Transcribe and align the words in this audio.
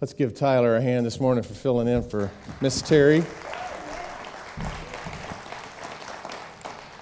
Let's 0.00 0.14
give 0.14 0.32
Tyler 0.32 0.76
a 0.76 0.80
hand 0.80 1.04
this 1.04 1.20
morning 1.20 1.44
for 1.44 1.52
filling 1.52 1.86
in 1.86 2.02
for 2.02 2.30
Miss 2.62 2.80
Terry. 2.80 3.22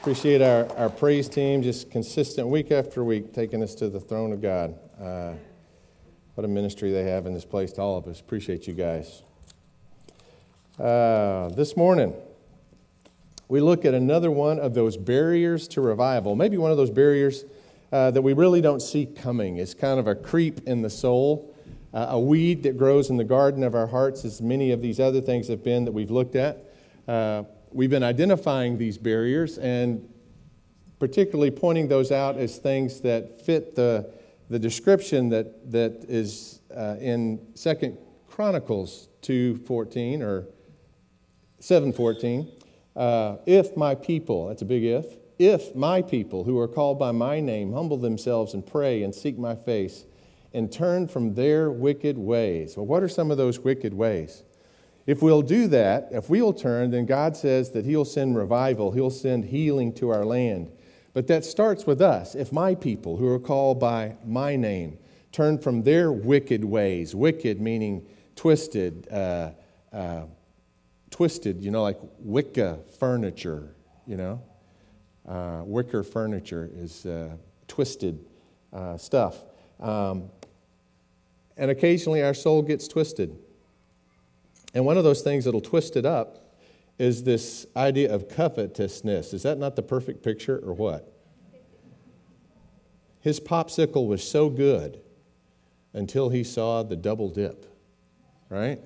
Appreciate 0.00 0.42
our, 0.42 0.68
our 0.76 0.90
praise 0.90 1.28
team, 1.28 1.62
just 1.62 1.92
consistent 1.92 2.48
week 2.48 2.72
after 2.72 3.04
week, 3.04 3.32
taking 3.32 3.62
us 3.62 3.76
to 3.76 3.88
the 3.88 4.00
throne 4.00 4.32
of 4.32 4.42
God. 4.42 4.76
Uh, 5.00 5.34
what 6.34 6.44
a 6.44 6.48
ministry 6.48 6.90
they 6.90 7.04
have 7.04 7.26
in 7.26 7.34
this 7.34 7.44
place 7.44 7.70
to 7.74 7.80
all 7.80 7.98
of 7.98 8.08
us. 8.08 8.18
Appreciate 8.18 8.66
you 8.66 8.74
guys. 8.74 9.22
Uh, 10.76 11.50
this 11.50 11.76
morning, 11.76 12.12
we 13.46 13.60
look 13.60 13.84
at 13.84 13.94
another 13.94 14.32
one 14.32 14.58
of 14.58 14.74
those 14.74 14.96
barriers 14.96 15.68
to 15.68 15.80
revival. 15.80 16.34
Maybe 16.34 16.58
one 16.58 16.72
of 16.72 16.76
those 16.76 16.90
barriers 16.90 17.44
uh, 17.92 18.10
that 18.10 18.22
we 18.22 18.32
really 18.32 18.60
don't 18.60 18.82
see 18.82 19.06
coming. 19.06 19.58
It's 19.58 19.72
kind 19.72 20.00
of 20.00 20.08
a 20.08 20.16
creep 20.16 20.66
in 20.66 20.82
the 20.82 20.90
soul 20.90 21.54
uh, 21.92 22.06
a 22.10 22.20
weed 22.20 22.62
that 22.62 22.76
grows 22.76 23.10
in 23.10 23.16
the 23.16 23.24
garden 23.24 23.62
of 23.62 23.74
our 23.74 23.86
hearts, 23.86 24.24
as 24.24 24.42
many 24.42 24.72
of 24.72 24.82
these 24.82 25.00
other 25.00 25.20
things 25.20 25.48
have 25.48 25.64
been 25.64 25.84
that 25.84 25.92
we've 25.92 26.10
looked 26.10 26.36
at. 26.36 26.64
Uh, 27.06 27.44
we've 27.72 27.90
been 27.90 28.02
identifying 28.02 28.76
these 28.78 28.98
barriers 28.98 29.58
and 29.58 30.06
particularly 30.98 31.50
pointing 31.50 31.88
those 31.88 32.10
out 32.12 32.36
as 32.36 32.58
things 32.58 33.00
that 33.00 33.40
fit 33.40 33.74
the, 33.74 34.12
the 34.50 34.58
description 34.58 35.28
that, 35.28 35.70
that 35.70 36.04
is 36.08 36.60
uh, 36.76 36.96
in 37.00 37.40
Second 37.54 37.96
Chronicles 38.28 39.08
2.14 39.22 40.20
or 40.20 40.46
7.14. 41.60 42.50
Uh, 42.96 43.36
if 43.46 43.76
my 43.76 43.94
people, 43.94 44.48
that's 44.48 44.62
a 44.62 44.64
big 44.64 44.84
if, 44.84 45.06
if 45.38 45.74
my 45.74 46.02
people 46.02 46.44
who 46.44 46.58
are 46.58 46.68
called 46.68 46.98
by 46.98 47.12
my 47.12 47.38
name 47.40 47.72
humble 47.72 47.96
themselves 47.96 48.54
and 48.54 48.66
pray 48.66 49.04
and 49.04 49.14
seek 49.14 49.38
my 49.38 49.54
face 49.54 50.04
and 50.52 50.72
turn 50.72 51.08
from 51.08 51.34
their 51.34 51.70
wicked 51.70 52.16
ways. 52.16 52.76
Well, 52.76 52.86
what 52.86 53.02
are 53.02 53.08
some 53.08 53.30
of 53.30 53.36
those 53.36 53.58
wicked 53.58 53.94
ways? 53.94 54.42
If 55.06 55.22
we'll 55.22 55.42
do 55.42 55.68
that, 55.68 56.08
if 56.10 56.28
we'll 56.28 56.52
turn, 56.52 56.90
then 56.90 57.06
God 57.06 57.36
says 57.36 57.70
that 57.70 57.84
He'll 57.86 58.04
send 58.04 58.36
revival, 58.36 58.92
He'll 58.92 59.10
send 59.10 59.46
healing 59.46 59.92
to 59.94 60.10
our 60.10 60.24
land. 60.24 60.70
But 61.14 61.26
that 61.28 61.44
starts 61.44 61.86
with 61.86 62.02
us. 62.02 62.34
If 62.34 62.52
my 62.52 62.74
people, 62.74 63.16
who 63.16 63.26
are 63.28 63.38
called 63.38 63.80
by 63.80 64.16
my 64.24 64.54
name, 64.54 64.98
turn 65.32 65.58
from 65.58 65.82
their 65.82 66.12
wicked 66.12 66.64
ways, 66.64 67.14
wicked 67.14 67.60
meaning 67.60 68.06
twisted, 68.36 69.08
uh, 69.10 69.52
uh, 69.92 70.24
twisted, 71.10 71.62
you 71.62 71.70
know, 71.70 71.82
like 71.82 71.98
wicker 72.18 72.78
furniture, 72.98 73.74
you 74.06 74.16
know. 74.16 74.42
Uh, 75.26 75.62
wicker 75.64 76.02
furniture 76.02 76.70
is 76.74 77.04
uh, 77.06 77.36
twisted 77.66 78.24
uh, 78.72 78.96
stuff. 78.96 79.44
Um, 79.80 80.30
and 81.58 81.70
occasionally 81.70 82.22
our 82.22 82.32
soul 82.34 82.62
gets 82.62 82.88
twisted. 82.88 83.36
And 84.72 84.86
one 84.86 84.96
of 84.96 85.04
those 85.04 85.22
things 85.22 85.44
that'll 85.44 85.60
twist 85.60 85.96
it 85.96 86.06
up 86.06 86.54
is 86.98 87.24
this 87.24 87.66
idea 87.76 88.12
of 88.12 88.28
covetousness. 88.28 89.32
Is 89.34 89.42
that 89.42 89.58
not 89.58 89.76
the 89.76 89.82
perfect 89.82 90.22
picture 90.22 90.58
or 90.58 90.72
what? 90.72 91.12
His 93.20 93.40
popsicle 93.40 94.06
was 94.06 94.26
so 94.26 94.48
good 94.48 95.00
until 95.92 96.28
he 96.28 96.44
saw 96.44 96.82
the 96.82 96.96
double 96.96 97.28
dip, 97.28 97.66
right? 98.48 98.80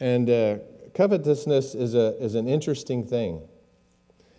And 0.00 0.28
uh, 0.28 0.58
covetousness 0.94 1.74
is, 1.74 1.94
a, 1.94 2.22
is 2.22 2.34
an 2.34 2.48
interesting 2.48 3.06
thing. 3.06 3.42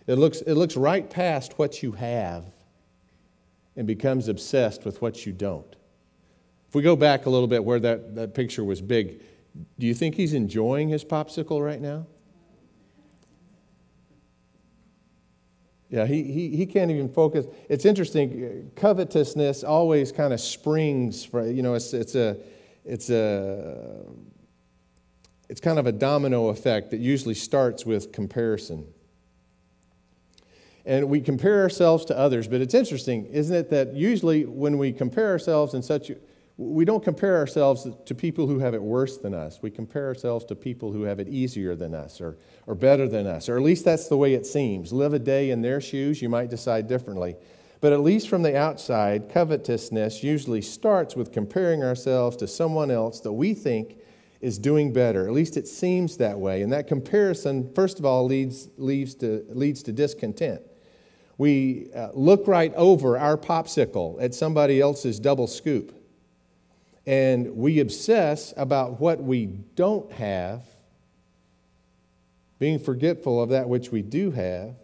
It 0.06 0.14
looks, 0.14 0.40
it 0.42 0.54
looks 0.54 0.76
right 0.76 1.08
past 1.08 1.58
what 1.58 1.82
you 1.82 1.92
have 1.92 2.44
and 3.76 3.86
becomes 3.86 4.28
obsessed 4.28 4.84
with 4.84 5.02
what 5.02 5.26
you 5.26 5.32
don't. 5.32 5.76
If 6.70 6.76
we 6.76 6.82
go 6.82 6.94
back 6.94 7.26
a 7.26 7.30
little 7.30 7.48
bit 7.48 7.64
where 7.64 7.80
that, 7.80 8.14
that 8.14 8.32
picture 8.32 8.62
was 8.62 8.80
big, 8.80 9.20
do 9.80 9.88
you 9.88 9.92
think 9.92 10.14
he's 10.14 10.34
enjoying 10.34 10.88
his 10.88 11.04
popsicle 11.04 11.60
right 11.60 11.80
now? 11.80 12.06
Yeah, 15.88 16.06
he, 16.06 16.22
he, 16.22 16.50
he 16.50 16.66
can't 16.66 16.92
even 16.92 17.08
focus. 17.08 17.46
It's 17.68 17.84
interesting. 17.84 18.44
Uh, 18.76 18.80
covetousness 18.80 19.64
always 19.64 20.12
kind 20.12 20.32
of 20.32 20.40
springs 20.40 21.24
from, 21.24 21.52
you 21.52 21.64
know, 21.64 21.74
it's, 21.74 21.92
it's 21.92 22.14
a, 22.14 22.36
it's 22.84 23.10
a, 23.10 24.04
it's 25.48 25.60
kind 25.60 25.80
of 25.80 25.88
a 25.88 25.92
domino 25.92 26.50
effect 26.50 26.92
that 26.92 27.00
usually 27.00 27.34
starts 27.34 27.84
with 27.84 28.12
comparison. 28.12 28.86
And 30.86 31.08
we 31.08 31.20
compare 31.20 31.62
ourselves 31.62 32.04
to 32.04 32.16
others, 32.16 32.46
but 32.46 32.60
it's 32.60 32.74
interesting, 32.74 33.26
isn't 33.26 33.56
it, 33.56 33.70
that 33.70 33.92
usually 33.92 34.44
when 34.44 34.78
we 34.78 34.92
compare 34.92 35.30
ourselves 35.30 35.74
in 35.74 35.82
such 35.82 36.12
we 36.60 36.84
don't 36.84 37.02
compare 37.02 37.38
ourselves 37.38 37.88
to 38.04 38.14
people 38.14 38.46
who 38.46 38.58
have 38.58 38.74
it 38.74 38.82
worse 38.82 39.16
than 39.16 39.32
us. 39.32 39.60
We 39.62 39.70
compare 39.70 40.06
ourselves 40.06 40.44
to 40.44 40.54
people 40.54 40.92
who 40.92 41.04
have 41.04 41.18
it 41.18 41.26
easier 41.26 41.74
than 41.74 41.94
us 41.94 42.20
or, 42.20 42.36
or 42.66 42.74
better 42.74 43.08
than 43.08 43.26
us, 43.26 43.48
or 43.48 43.56
at 43.56 43.62
least 43.62 43.86
that's 43.86 44.08
the 44.08 44.18
way 44.18 44.34
it 44.34 44.44
seems. 44.44 44.92
Live 44.92 45.14
a 45.14 45.18
day 45.18 45.52
in 45.52 45.62
their 45.62 45.80
shoes, 45.80 46.20
you 46.20 46.28
might 46.28 46.50
decide 46.50 46.86
differently. 46.86 47.34
But 47.80 47.94
at 47.94 48.00
least 48.00 48.28
from 48.28 48.42
the 48.42 48.58
outside, 48.58 49.30
covetousness 49.30 50.22
usually 50.22 50.60
starts 50.60 51.16
with 51.16 51.32
comparing 51.32 51.82
ourselves 51.82 52.36
to 52.36 52.46
someone 52.46 52.90
else 52.90 53.20
that 53.20 53.32
we 53.32 53.54
think 53.54 53.96
is 54.42 54.58
doing 54.58 54.92
better. 54.92 55.26
At 55.26 55.32
least 55.32 55.56
it 55.56 55.66
seems 55.66 56.18
that 56.18 56.38
way. 56.38 56.60
And 56.60 56.70
that 56.74 56.86
comparison, 56.86 57.72
first 57.74 57.98
of 57.98 58.04
all, 58.04 58.26
leads, 58.26 58.68
leads, 58.76 59.14
to, 59.16 59.46
leads 59.48 59.82
to 59.84 59.92
discontent. 59.92 60.60
We 61.38 61.88
uh, 61.94 62.10
look 62.12 62.46
right 62.46 62.74
over 62.74 63.16
our 63.16 63.38
popsicle 63.38 64.22
at 64.22 64.34
somebody 64.34 64.78
else's 64.78 65.18
double 65.18 65.46
scoop 65.46 65.96
and 67.06 67.56
we 67.56 67.80
obsess 67.80 68.52
about 68.56 69.00
what 69.00 69.22
we 69.22 69.46
don't 69.46 70.12
have, 70.12 70.62
being 72.58 72.78
forgetful 72.78 73.42
of 73.42 73.50
that 73.50 73.68
which 73.68 73.90
we 73.90 74.02
do 74.02 74.30
have. 74.30 74.74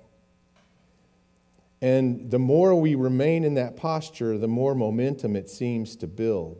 And 1.82 2.30
the 2.30 2.38
more 2.38 2.74
we 2.74 2.94
remain 2.94 3.44
in 3.44 3.54
that 3.54 3.76
posture, 3.76 4.38
the 4.38 4.48
more 4.48 4.74
momentum 4.74 5.36
it 5.36 5.50
seems 5.50 5.94
to 5.96 6.06
build. 6.06 6.56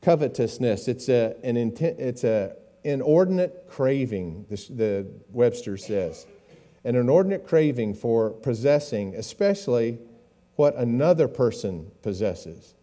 Covetousness, 0.00 0.88
it's 0.88 1.08
a, 1.10 1.36
an 1.44 1.56
intent, 1.56 2.00
it's 2.00 2.24
a 2.24 2.56
inordinate 2.84 3.66
craving, 3.68 4.46
the 4.48 5.06
Webster 5.30 5.76
says. 5.76 6.26
An 6.84 6.96
inordinate 6.96 7.46
craving 7.46 7.94
for 7.94 8.30
possessing, 8.30 9.14
especially 9.14 9.98
what 10.56 10.74
another 10.76 11.28
person 11.28 11.90
possesses 12.02 12.74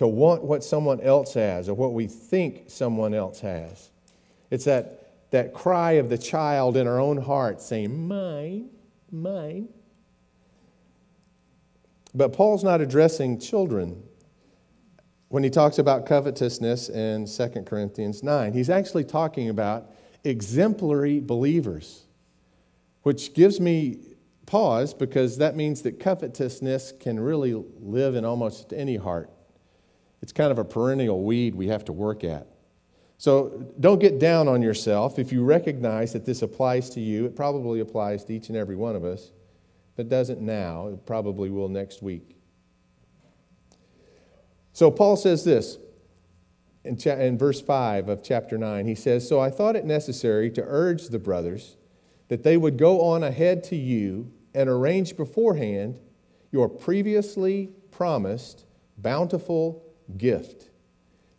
to 0.00 0.08
want 0.08 0.42
what 0.42 0.64
someone 0.64 0.98
else 1.02 1.34
has 1.34 1.68
or 1.68 1.74
what 1.74 1.92
we 1.92 2.06
think 2.06 2.64
someone 2.68 3.12
else 3.12 3.38
has. 3.38 3.90
It's 4.50 4.64
that, 4.64 5.30
that 5.30 5.52
cry 5.52 5.92
of 5.92 6.08
the 6.08 6.16
child 6.16 6.78
in 6.78 6.86
our 6.86 6.98
own 6.98 7.18
heart 7.18 7.60
saying, 7.60 8.08
Mine, 8.08 8.70
mine. 9.12 9.68
But 12.14 12.32
Paul's 12.32 12.64
not 12.64 12.80
addressing 12.80 13.40
children 13.40 14.02
when 15.28 15.44
he 15.44 15.50
talks 15.50 15.78
about 15.78 16.06
covetousness 16.06 16.88
in 16.88 17.26
2 17.26 17.48
Corinthians 17.66 18.22
9. 18.22 18.54
He's 18.54 18.70
actually 18.70 19.04
talking 19.04 19.50
about 19.50 19.90
exemplary 20.24 21.20
believers, 21.20 22.04
which 23.02 23.34
gives 23.34 23.60
me 23.60 23.98
pause 24.46 24.94
because 24.94 25.36
that 25.36 25.56
means 25.56 25.82
that 25.82 26.00
covetousness 26.00 26.94
can 26.98 27.20
really 27.20 27.52
live 27.82 28.14
in 28.14 28.24
almost 28.24 28.72
any 28.72 28.96
heart. 28.96 29.30
It's 30.22 30.32
kind 30.32 30.50
of 30.52 30.58
a 30.58 30.64
perennial 30.64 31.22
weed 31.22 31.54
we 31.54 31.68
have 31.68 31.84
to 31.86 31.92
work 31.92 32.24
at. 32.24 32.46
So 33.18 33.72
don't 33.78 33.98
get 33.98 34.18
down 34.18 34.48
on 34.48 34.62
yourself. 34.62 35.18
If 35.18 35.30
you 35.30 35.44
recognize 35.44 36.12
that 36.14 36.24
this 36.24 36.42
applies 36.42 36.88
to 36.90 37.00
you, 37.00 37.26
it 37.26 37.36
probably 37.36 37.80
applies 37.80 38.24
to 38.24 38.34
each 38.34 38.48
and 38.48 38.56
every 38.56 38.76
one 38.76 38.96
of 38.96 39.04
us. 39.04 39.32
If 39.92 40.00
it 40.00 40.08
doesn't 40.08 40.40
now, 40.40 40.88
it 40.88 41.04
probably 41.04 41.50
will 41.50 41.68
next 41.68 42.02
week. 42.02 42.36
So 44.72 44.90
Paul 44.90 45.16
says 45.16 45.44
this 45.44 45.76
in, 46.84 46.96
cha- 46.96 47.16
in 47.16 47.36
verse 47.36 47.60
5 47.60 48.08
of 48.08 48.22
chapter 48.22 48.56
9. 48.56 48.86
He 48.86 48.94
says, 48.94 49.28
So 49.28 49.38
I 49.38 49.50
thought 49.50 49.76
it 49.76 49.84
necessary 49.84 50.50
to 50.52 50.64
urge 50.66 51.08
the 51.08 51.18
brothers 51.18 51.76
that 52.28 52.42
they 52.42 52.56
would 52.56 52.78
go 52.78 53.02
on 53.02 53.22
ahead 53.22 53.64
to 53.64 53.76
you 53.76 54.32
and 54.54 54.68
arrange 54.68 55.16
beforehand 55.16 56.00
your 56.52 56.68
previously 56.68 57.70
promised 57.90 58.64
bountiful 58.96 59.84
gift, 60.18 60.68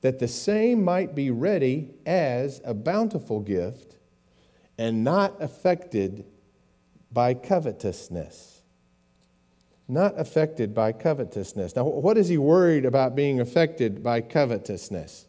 that 0.01 0.19
the 0.19 0.27
same 0.27 0.83
might 0.83 1.15
be 1.15 1.31
ready 1.31 1.91
as 2.05 2.61
a 2.65 2.73
bountiful 2.73 3.39
gift 3.39 3.95
and 4.77 5.03
not 5.03 5.41
affected 5.41 6.25
by 7.11 7.33
covetousness. 7.33 8.61
Not 9.87 10.19
affected 10.19 10.73
by 10.73 10.93
covetousness. 10.93 11.75
Now, 11.75 11.83
what 11.83 12.17
is 12.17 12.29
he 12.29 12.37
worried 12.37 12.85
about 12.85 13.15
being 13.15 13.39
affected 13.39 14.01
by 14.01 14.21
covetousness? 14.21 15.25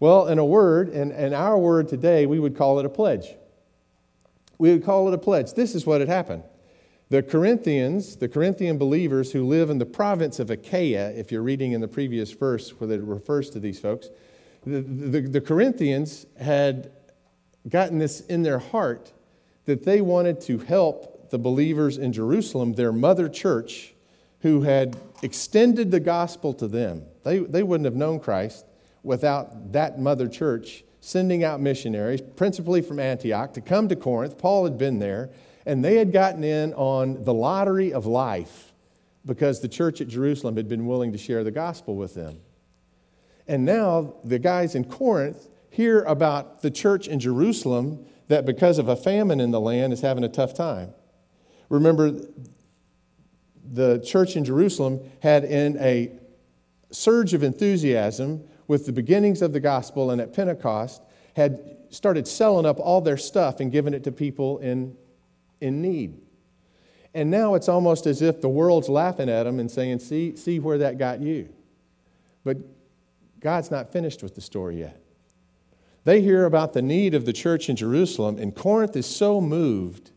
Well, 0.00 0.28
in 0.28 0.38
a 0.38 0.44
word, 0.44 0.88
in, 0.90 1.12
in 1.12 1.32
our 1.32 1.58
word 1.58 1.88
today, 1.88 2.26
we 2.26 2.38
would 2.38 2.56
call 2.56 2.78
it 2.78 2.86
a 2.86 2.88
pledge. 2.88 3.34
We 4.58 4.72
would 4.72 4.84
call 4.84 5.08
it 5.08 5.14
a 5.14 5.18
pledge. 5.18 5.54
This 5.54 5.74
is 5.74 5.86
what 5.86 6.00
had 6.00 6.08
happened. 6.08 6.42
The 7.10 7.22
Corinthians, 7.22 8.16
the 8.16 8.28
Corinthian 8.28 8.76
believers 8.76 9.32
who 9.32 9.46
live 9.46 9.70
in 9.70 9.78
the 9.78 9.86
province 9.86 10.38
of 10.38 10.50
Achaia, 10.50 11.10
if 11.10 11.32
you're 11.32 11.42
reading 11.42 11.72
in 11.72 11.80
the 11.80 11.88
previous 11.88 12.32
verse 12.32 12.70
where 12.70 12.90
it 12.92 13.02
refers 13.02 13.48
to 13.50 13.60
these 13.60 13.80
folks, 13.80 14.10
the, 14.66 14.82
the, 14.82 15.20
the 15.22 15.40
Corinthians 15.40 16.26
had 16.38 16.90
gotten 17.66 17.98
this 17.98 18.20
in 18.20 18.42
their 18.42 18.58
heart 18.58 19.12
that 19.64 19.84
they 19.84 20.02
wanted 20.02 20.40
to 20.42 20.58
help 20.58 21.30
the 21.30 21.38
believers 21.38 21.96
in 21.96 22.12
Jerusalem, 22.12 22.74
their 22.74 22.92
mother 22.92 23.28
church, 23.28 23.94
who 24.40 24.62
had 24.62 24.96
extended 25.22 25.90
the 25.90 26.00
gospel 26.00 26.52
to 26.54 26.68
them. 26.68 27.04
They, 27.24 27.38
they 27.38 27.62
wouldn't 27.62 27.86
have 27.86 27.96
known 27.96 28.20
Christ 28.20 28.66
without 29.02 29.72
that 29.72 29.98
mother 29.98 30.28
church 30.28 30.84
sending 31.00 31.42
out 31.42 31.60
missionaries, 31.60 32.20
principally 32.20 32.82
from 32.82 32.98
Antioch, 32.98 33.54
to 33.54 33.60
come 33.60 33.88
to 33.88 33.96
Corinth. 33.96 34.36
Paul 34.36 34.64
had 34.64 34.76
been 34.76 34.98
there 34.98 35.30
and 35.68 35.84
they 35.84 35.96
had 35.96 36.12
gotten 36.12 36.42
in 36.42 36.72
on 36.72 37.22
the 37.24 37.34
lottery 37.34 37.92
of 37.92 38.06
life 38.06 38.72
because 39.26 39.60
the 39.60 39.68
church 39.68 40.00
at 40.00 40.08
Jerusalem 40.08 40.56
had 40.56 40.66
been 40.66 40.86
willing 40.86 41.12
to 41.12 41.18
share 41.18 41.44
the 41.44 41.50
gospel 41.50 41.94
with 41.94 42.14
them. 42.14 42.38
And 43.46 43.66
now 43.66 44.14
the 44.24 44.38
guys 44.38 44.74
in 44.74 44.84
Corinth 44.84 45.46
hear 45.68 46.04
about 46.04 46.62
the 46.62 46.70
church 46.70 47.06
in 47.06 47.20
Jerusalem 47.20 48.06
that 48.28 48.46
because 48.46 48.78
of 48.78 48.88
a 48.88 48.96
famine 48.96 49.40
in 49.40 49.50
the 49.50 49.60
land 49.60 49.92
is 49.92 50.00
having 50.00 50.24
a 50.24 50.28
tough 50.28 50.54
time. 50.54 50.94
Remember, 51.68 52.18
the 53.70 53.98
church 53.98 54.36
in 54.36 54.46
Jerusalem 54.46 55.00
had 55.20 55.44
in 55.44 55.76
a 55.80 56.12
surge 56.90 57.34
of 57.34 57.42
enthusiasm 57.42 58.42
with 58.68 58.86
the 58.86 58.92
beginnings 58.92 59.42
of 59.42 59.52
the 59.52 59.60
gospel 59.60 60.12
and 60.12 60.20
at 60.22 60.32
Pentecost 60.32 61.02
had 61.36 61.76
started 61.90 62.26
selling 62.26 62.64
up 62.64 62.80
all 62.80 63.02
their 63.02 63.18
stuff 63.18 63.60
and 63.60 63.70
giving 63.70 63.92
it 63.92 64.04
to 64.04 64.12
people 64.12 64.56
in 64.60 64.96
in 65.60 65.82
need. 65.82 66.20
And 67.14 67.30
now 67.30 67.54
it's 67.54 67.68
almost 67.68 68.06
as 68.06 68.22
if 68.22 68.40
the 68.40 68.48
world's 68.48 68.88
laughing 68.88 69.28
at 69.28 69.44
them 69.44 69.60
and 69.60 69.70
saying, 69.70 70.00
see, 70.00 70.36
see 70.36 70.58
where 70.58 70.78
that 70.78 70.98
got 70.98 71.20
you. 71.20 71.48
But 72.44 72.58
God's 73.40 73.70
not 73.70 73.92
finished 73.92 74.22
with 74.22 74.34
the 74.34 74.40
story 74.40 74.80
yet. 74.80 75.00
They 76.04 76.20
hear 76.20 76.44
about 76.44 76.72
the 76.72 76.82
need 76.82 77.14
of 77.14 77.24
the 77.24 77.32
church 77.32 77.68
in 77.68 77.76
Jerusalem, 77.76 78.38
and 78.38 78.54
Corinth 78.54 78.96
is 78.96 79.06
so 79.06 79.40
moved 79.40 80.10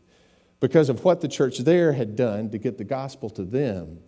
because 0.60 0.88
of 0.88 1.04
what 1.04 1.20
the 1.20 1.28
church 1.28 1.58
there 1.58 1.92
had 1.92 2.14
done 2.14 2.50
to 2.50 2.58
get 2.58 2.78
the 2.78 2.84
gospel 2.84 3.28
to 3.30 3.44
them 3.44 3.98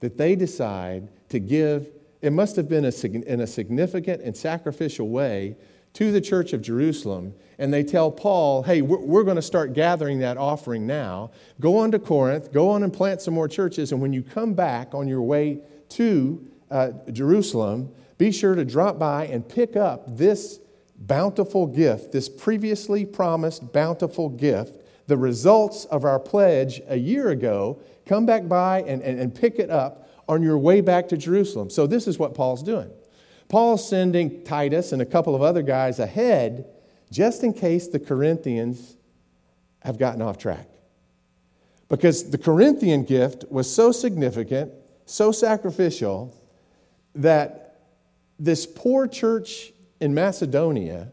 that 0.00 0.18
they 0.18 0.36
decide 0.36 1.08
to 1.30 1.38
give. 1.38 1.88
It 2.20 2.32
must 2.32 2.54
have 2.56 2.68
been 2.68 2.84
a, 2.84 2.92
in 3.06 3.40
a 3.40 3.46
significant 3.46 4.22
and 4.22 4.36
sacrificial 4.36 5.08
way 5.08 5.56
to 5.94 6.10
the 6.10 6.20
church 6.20 6.52
of 6.52 6.62
Jerusalem, 6.62 7.34
and 7.58 7.72
they 7.72 7.82
tell 7.82 8.10
Paul, 8.10 8.62
hey, 8.62 8.80
we're, 8.80 9.00
we're 9.00 9.24
going 9.24 9.36
to 9.36 9.42
start 9.42 9.74
gathering 9.74 10.20
that 10.20 10.38
offering 10.38 10.86
now. 10.86 11.30
Go 11.60 11.78
on 11.78 11.90
to 11.92 11.98
Corinth, 11.98 12.52
go 12.52 12.70
on 12.70 12.82
and 12.82 12.92
plant 12.92 13.20
some 13.20 13.34
more 13.34 13.48
churches, 13.48 13.92
and 13.92 14.00
when 14.00 14.12
you 14.12 14.22
come 14.22 14.54
back 14.54 14.94
on 14.94 15.06
your 15.06 15.22
way 15.22 15.60
to 15.90 16.46
uh, 16.70 16.92
Jerusalem, 17.12 17.92
be 18.16 18.32
sure 18.32 18.54
to 18.54 18.64
drop 18.64 18.98
by 18.98 19.26
and 19.26 19.46
pick 19.46 19.76
up 19.76 20.16
this 20.16 20.60
bountiful 20.96 21.66
gift, 21.66 22.12
this 22.12 22.28
previously 22.28 23.04
promised 23.04 23.72
bountiful 23.72 24.28
gift, 24.28 24.80
the 25.06 25.16
results 25.16 25.84
of 25.86 26.04
our 26.04 26.18
pledge 26.18 26.80
a 26.88 26.96
year 26.96 27.30
ago. 27.30 27.80
Come 28.06 28.24
back 28.24 28.48
by 28.48 28.82
and, 28.82 29.02
and, 29.02 29.18
and 29.18 29.34
pick 29.34 29.58
it 29.58 29.70
up 29.70 30.08
on 30.28 30.42
your 30.42 30.56
way 30.58 30.80
back 30.80 31.08
to 31.08 31.16
Jerusalem. 31.16 31.68
So, 31.68 31.86
this 31.86 32.06
is 32.06 32.18
what 32.18 32.34
Paul's 32.34 32.62
doing. 32.62 32.90
Paul's 33.52 33.86
sending 33.86 34.42
Titus 34.44 34.92
and 34.92 35.02
a 35.02 35.04
couple 35.04 35.34
of 35.34 35.42
other 35.42 35.60
guys 35.60 35.98
ahead 35.98 36.64
just 37.10 37.44
in 37.44 37.52
case 37.52 37.86
the 37.86 38.00
Corinthians 38.00 38.96
have 39.82 39.98
gotten 39.98 40.22
off 40.22 40.38
track. 40.38 40.66
Because 41.90 42.30
the 42.30 42.38
Corinthian 42.38 43.04
gift 43.04 43.44
was 43.50 43.72
so 43.72 43.92
significant, 43.92 44.72
so 45.04 45.32
sacrificial, 45.32 46.34
that 47.14 47.82
this 48.38 48.64
poor 48.64 49.06
church 49.06 49.74
in 50.00 50.14
Macedonia, 50.14 51.12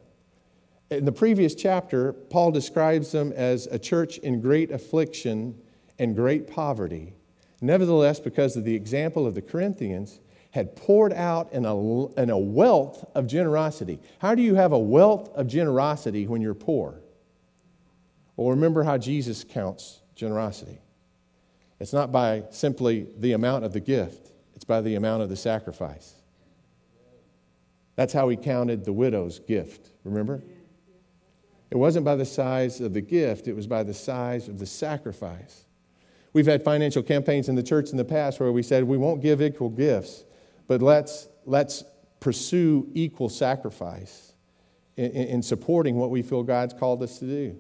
in 0.89 1.03
the 1.03 1.11
previous 1.11 1.53
chapter, 1.53 2.13
Paul 2.13 2.51
describes 2.51 3.11
them 3.11 3.33
as 3.33 3.67
a 3.67 3.77
church 3.77 4.17
in 4.19 4.39
great 4.39 4.71
affliction 4.71 5.59
and 5.99 6.15
great 6.15 6.47
poverty. 6.47 7.15
Nevertheless, 7.59 8.21
because 8.21 8.55
of 8.55 8.63
the 8.63 8.75
example 8.75 9.27
of 9.27 9.35
the 9.35 9.41
Corinthians, 9.41 10.21
had 10.51 10.75
poured 10.75 11.13
out 11.13 11.51
in 11.53 11.65
a, 11.65 12.07
in 12.19 12.29
a 12.29 12.37
wealth 12.37 13.05
of 13.13 13.27
generosity. 13.27 13.99
How 14.19 14.33
do 14.35 14.41
you 14.41 14.55
have 14.55 14.71
a 14.71 14.79
wealth 14.79 15.29
of 15.35 15.47
generosity 15.47 16.25
when 16.25 16.41
you're 16.41 16.55
poor? 16.55 17.01
Well, 18.35 18.49
remember 18.49 18.83
how 18.83 18.97
Jesus 18.97 19.43
counts 19.43 19.99
generosity. 20.15 20.79
It's 21.79 21.93
not 21.93 22.11
by 22.11 22.43
simply 22.49 23.07
the 23.17 23.33
amount 23.33 23.65
of 23.65 23.73
the 23.73 23.79
gift, 23.79 24.31
it's 24.55 24.65
by 24.65 24.81
the 24.81 24.95
amount 24.95 25.23
of 25.23 25.29
the 25.29 25.35
sacrifice. 25.35 26.13
That's 27.95 28.13
how 28.13 28.29
he 28.29 28.37
counted 28.37 28.85
the 28.85 28.93
widow's 28.93 29.39
gift, 29.39 29.89
remember? 30.03 30.41
It 31.69 31.77
wasn't 31.77 32.05
by 32.05 32.15
the 32.15 32.25
size 32.25 32.81
of 32.81 32.93
the 32.93 33.01
gift, 33.01 33.47
it 33.47 33.55
was 33.55 33.67
by 33.67 33.83
the 33.83 33.93
size 33.93 34.47
of 34.47 34.57
the 34.57 34.65
sacrifice. 34.65 35.65
We've 36.33 36.45
had 36.45 36.63
financial 36.63 37.03
campaigns 37.03 37.49
in 37.49 37.55
the 37.55 37.63
church 37.63 37.91
in 37.91 37.97
the 37.97 38.05
past 38.05 38.39
where 38.39 38.51
we 38.51 38.63
said 38.63 38.83
we 38.83 38.97
won't 38.97 39.21
give 39.21 39.41
equal 39.41 39.69
gifts, 39.69 40.23
but 40.69 40.83
let's, 40.83 41.27
let's 41.45 41.83
pursue 42.19 42.87
equal 42.93 43.27
sacrifice 43.27 44.33
in, 44.97 45.11
in 45.11 45.41
supporting 45.41 45.95
what 45.95 46.11
we 46.11 46.21
feel 46.21 46.43
God's 46.43 46.75
called 46.75 47.01
us 47.01 47.17
to 47.19 47.25
do. 47.25 47.57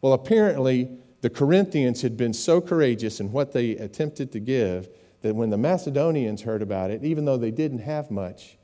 Well, 0.00 0.12
apparently, 0.12 0.88
the 1.22 1.28
Corinthians 1.28 2.02
had 2.02 2.16
been 2.16 2.32
so 2.32 2.60
courageous 2.60 3.18
in 3.18 3.32
what 3.32 3.52
they 3.52 3.72
attempted 3.72 4.30
to 4.32 4.38
give 4.38 4.88
that 5.22 5.34
when 5.34 5.50
the 5.50 5.58
Macedonians 5.58 6.42
heard 6.42 6.62
about 6.62 6.92
it, 6.92 7.02
even 7.02 7.24
though 7.24 7.36
they 7.36 7.50
didn't 7.50 7.80
have 7.80 8.12
much, 8.12 8.58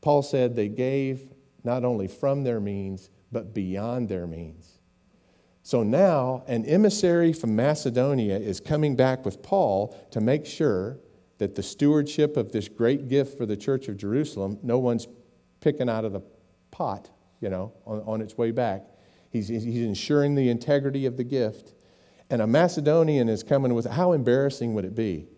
Paul 0.00 0.22
said 0.22 0.56
they 0.56 0.68
gave 0.68 1.32
not 1.62 1.84
only 1.84 2.08
from 2.08 2.42
their 2.42 2.58
means, 2.58 3.08
but 3.30 3.54
beyond 3.54 4.08
their 4.08 4.26
means. 4.26 4.80
So 5.62 5.84
now, 5.84 6.42
an 6.48 6.64
emissary 6.64 7.32
from 7.32 7.54
Macedonia 7.54 8.36
is 8.36 8.58
coming 8.58 8.96
back 8.96 9.24
with 9.24 9.44
Paul 9.44 9.96
to 10.10 10.20
make 10.20 10.44
sure 10.44 10.98
that 11.38 11.54
the 11.54 11.62
stewardship 11.62 12.36
of 12.36 12.52
this 12.52 12.68
great 12.68 13.08
gift 13.08 13.38
for 13.38 13.46
the 13.46 13.56
church 13.56 13.88
of 13.88 13.96
Jerusalem, 13.96 14.58
no 14.62 14.78
one's 14.78 15.06
picking 15.60 15.88
out 15.88 16.04
of 16.04 16.12
the 16.12 16.20
pot, 16.70 17.10
you 17.40 17.48
know, 17.48 17.72
on, 17.86 18.02
on 18.06 18.20
its 18.20 18.36
way 18.36 18.50
back. 18.50 18.84
He's, 19.30 19.48
he's 19.48 19.84
ensuring 19.84 20.34
the 20.34 20.48
integrity 20.48 21.06
of 21.06 21.16
the 21.16 21.24
gift. 21.24 21.74
And 22.30 22.42
a 22.42 22.46
Macedonian 22.46 23.28
is 23.28 23.42
coming 23.42 23.74
with, 23.74 23.86
how 23.86 24.12
embarrassing 24.12 24.74
would 24.74 24.84
it 24.84 24.94
be 24.94 25.28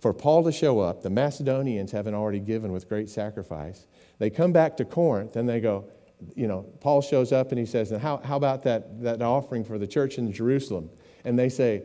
for 0.00 0.14
Paul 0.14 0.44
to 0.44 0.52
show 0.52 0.80
up? 0.80 1.02
The 1.02 1.10
Macedonians 1.10 1.92
haven't 1.92 2.14
already 2.14 2.40
given 2.40 2.72
with 2.72 2.88
great 2.88 3.10
sacrifice. 3.10 3.86
They 4.18 4.30
come 4.30 4.52
back 4.52 4.76
to 4.78 4.84
Corinth 4.84 5.36
and 5.36 5.48
they 5.48 5.60
go, 5.60 5.86
you 6.34 6.46
know, 6.46 6.62
Paul 6.80 7.00
shows 7.00 7.32
up 7.32 7.50
and 7.50 7.58
he 7.58 7.66
says, 7.66 7.92
and 7.92 8.00
how, 8.00 8.18
how 8.18 8.36
about 8.36 8.62
that, 8.64 9.02
that 9.02 9.22
offering 9.22 9.64
for 9.64 9.78
the 9.78 9.86
church 9.86 10.18
in 10.18 10.32
Jerusalem? 10.32 10.90
And 11.24 11.38
they 11.38 11.48
say, 11.48 11.84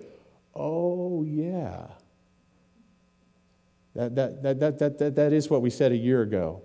oh, 0.56 1.24
yeah. 1.24 1.88
That, 3.96 4.16
that, 4.16 4.44
that, 4.44 4.60
that, 4.60 4.80
that, 4.80 4.98
that, 4.98 5.16
that 5.16 5.34
is 5.34 5.50
what 5.50 5.62
we 5.62 5.70
said 5.70 5.92
a 5.92 5.98
year 5.98 6.22
ago. 6.22 6.62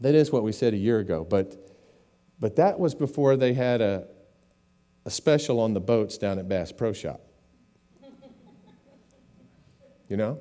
That 0.00 0.14
is 0.14 0.30
what 0.30 0.42
we 0.42 0.52
said 0.52 0.74
a 0.74 0.76
year 0.76 0.98
ago. 0.98 1.26
But, 1.28 1.56
but 2.38 2.56
that 2.56 2.78
was 2.78 2.94
before 2.94 3.36
they 3.36 3.52
had 3.52 3.80
a, 3.80 4.06
a 5.04 5.10
special 5.10 5.60
on 5.60 5.74
the 5.74 5.80
boats 5.80 6.18
down 6.18 6.38
at 6.38 6.48
Bass 6.48 6.72
Pro 6.72 6.92
Shop. 6.92 7.20
You 10.08 10.18
know? 10.18 10.38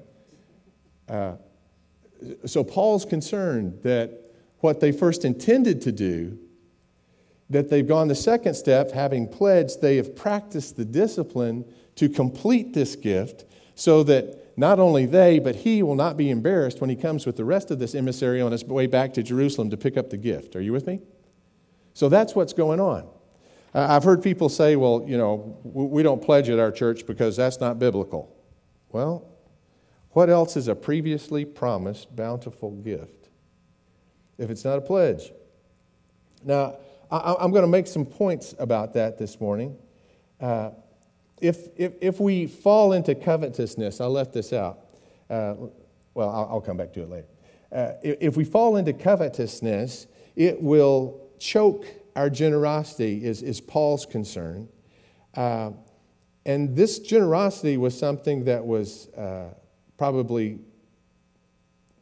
Uh, 1.07 1.35
so 2.45 2.63
Paul's 2.63 3.05
concerned 3.05 3.79
that 3.83 4.19
what 4.59 4.79
they 4.79 4.91
first 4.91 5.25
intended 5.25 5.81
to 5.81 5.91
do, 5.91 6.37
that 7.49 7.69
they've 7.69 7.87
gone 7.87 8.07
the 8.07 8.15
second 8.15 8.55
step, 8.55 8.91
having 8.91 9.27
pledged, 9.27 9.81
they 9.81 9.95
have 9.97 10.15
practiced 10.15 10.75
the 10.75 10.85
discipline 10.85 11.65
to 11.95 12.09
complete 12.09 12.73
this 12.73 12.95
gift 12.95 13.45
so 13.75 14.03
that 14.03 14.42
not 14.55 14.79
only 14.79 15.05
they, 15.05 15.39
but 15.39 15.55
he 15.55 15.81
will 15.81 15.95
not 15.95 16.15
be 16.17 16.29
embarrassed 16.29 16.79
when 16.79 16.89
he 16.89 16.95
comes 16.95 17.25
with 17.25 17.37
the 17.37 17.45
rest 17.45 17.71
of 17.71 17.79
this 17.79 17.95
emissary 17.95 18.41
on 18.41 18.51
his 18.51 18.63
way 18.63 18.87
back 18.87 19.13
to 19.13 19.23
Jerusalem 19.23 19.69
to 19.71 19.77
pick 19.77 19.97
up 19.97 20.09
the 20.09 20.17
gift. 20.17 20.55
Are 20.55 20.61
you 20.61 20.71
with 20.71 20.85
me? 20.85 21.01
So 21.93 22.09
that's 22.09 22.35
what's 22.35 22.53
going 22.53 22.79
on. 22.79 23.07
I've 23.73 24.03
heard 24.03 24.21
people 24.21 24.49
say, 24.49 24.75
well, 24.75 25.03
you 25.07 25.17
know, 25.17 25.57
we 25.63 26.03
don't 26.03 26.21
pledge 26.21 26.49
at 26.49 26.59
our 26.59 26.71
church 26.71 27.07
because 27.07 27.35
that's 27.35 27.59
not 27.59 27.79
biblical. 27.79 28.35
Well, 28.89 29.27
what 30.11 30.29
else 30.29 30.55
is 30.55 30.67
a 30.67 30.75
previously 30.75 31.43
promised 31.43 32.15
bountiful 32.15 32.71
gift 32.71 33.29
if 34.37 34.51
it's 34.51 34.63
not 34.63 34.77
a 34.77 34.81
pledge? 34.81 35.31
Now, 36.43 36.77
I'm 37.09 37.51
going 37.51 37.63
to 37.63 37.67
make 37.67 37.87
some 37.87 38.05
points 38.05 38.53
about 38.59 38.93
that 38.93 39.17
this 39.17 39.39
morning. 39.39 39.75
Uh, 40.39 40.71
if, 41.43 41.67
if, 41.75 41.93
if 42.01 42.19
we 42.19 42.47
fall 42.47 42.93
into 42.93 43.15
covetousness, 43.15 43.99
I 43.99 44.05
left 44.05 44.33
this 44.33 44.53
out. 44.53 44.79
Uh, 45.29 45.55
well, 46.13 46.29
I'll, 46.29 46.47
I'll, 46.51 46.61
come 46.61 46.77
back 46.77 46.93
to 46.93 47.01
it 47.01 47.09
later. 47.09 47.27
Uh, 47.71 47.91
if, 48.01 48.17
if 48.21 48.37
we 48.37 48.43
fall 48.43 48.77
into 48.77 48.93
covetousness, 48.93 50.07
it 50.35 50.61
will 50.61 51.19
choke 51.39 51.85
our 52.15 52.29
generosity, 52.29 53.25
is, 53.25 53.41
is 53.41 53.59
Paul's 53.59 54.05
concern. 54.05 54.69
Uh, 55.35 55.71
And 56.45 56.75
this 56.75 56.99
generosity 56.99 57.77
was 57.77 57.97
something 57.97 58.45
that 58.45 58.65
was 58.65 59.07
uh, 59.09 59.53
probably 59.97 60.59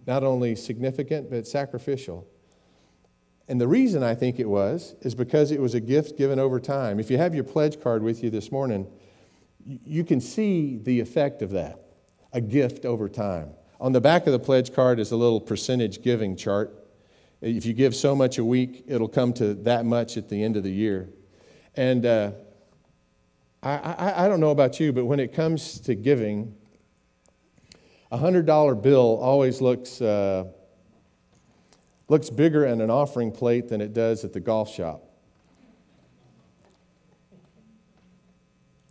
not 0.07 0.23
only 0.23 0.55
significant, 0.55 1.29
but 1.29 1.47
sacrificial. 1.47 2.27
And 3.47 3.61
the 3.61 3.67
reason 3.67 4.01
I 4.03 4.15
think 4.15 4.39
it 4.39 4.49
was 4.49 4.95
is 5.01 5.13
because 5.13 5.51
it 5.51 5.59
was 5.59 5.75
a 5.75 5.79
gift 5.79 6.17
given 6.17 6.39
over 6.39 6.59
time. 6.59 6.99
If 6.99 7.11
you 7.11 7.17
have 7.17 7.35
your 7.35 7.43
pledge 7.43 7.79
card 7.81 8.01
with 8.01 8.23
you 8.23 8.29
this 8.29 8.51
morning, 8.51 8.87
you 9.65 10.03
can 10.03 10.21
see 10.21 10.77
the 10.77 10.99
effect 10.99 11.41
of 11.41 11.51
that 11.51 11.79
a 12.33 12.41
gift 12.41 12.85
over 12.85 13.09
time. 13.09 13.49
On 13.79 13.91
the 13.91 14.01
back 14.01 14.25
of 14.27 14.33
the 14.33 14.39
pledge 14.39 14.73
card 14.73 14.99
is 14.99 15.11
a 15.11 15.17
little 15.17 15.41
percentage 15.41 16.01
giving 16.01 16.35
chart. 16.35 16.73
If 17.41 17.65
you 17.65 17.73
give 17.73 17.95
so 17.95 18.15
much 18.15 18.37
a 18.37 18.45
week, 18.45 18.85
it'll 18.87 19.07
come 19.07 19.33
to 19.33 19.53
that 19.55 19.85
much 19.85 20.17
at 20.17 20.29
the 20.29 20.43
end 20.43 20.55
of 20.55 20.63
the 20.63 20.71
year. 20.71 21.09
And 21.75 22.05
uh, 22.05 22.31
I, 23.63 23.77
I, 23.77 24.25
I 24.25 24.29
don't 24.29 24.39
know 24.39 24.51
about 24.51 24.79
you, 24.79 24.93
but 24.93 25.05
when 25.05 25.19
it 25.19 25.33
comes 25.33 25.79
to 25.81 25.95
giving, 25.95 26.55
a 28.11 28.17
$100 28.17 28.81
bill 28.81 29.19
always 29.21 29.61
looks, 29.61 30.01
uh, 30.01 30.45
looks 32.07 32.29
bigger 32.29 32.65
in 32.65 32.81
an 32.81 32.89
offering 32.89 33.31
plate 33.31 33.67
than 33.67 33.81
it 33.81 33.93
does 33.93 34.23
at 34.23 34.33
the 34.33 34.39
golf 34.39 34.73
shop. 34.73 35.10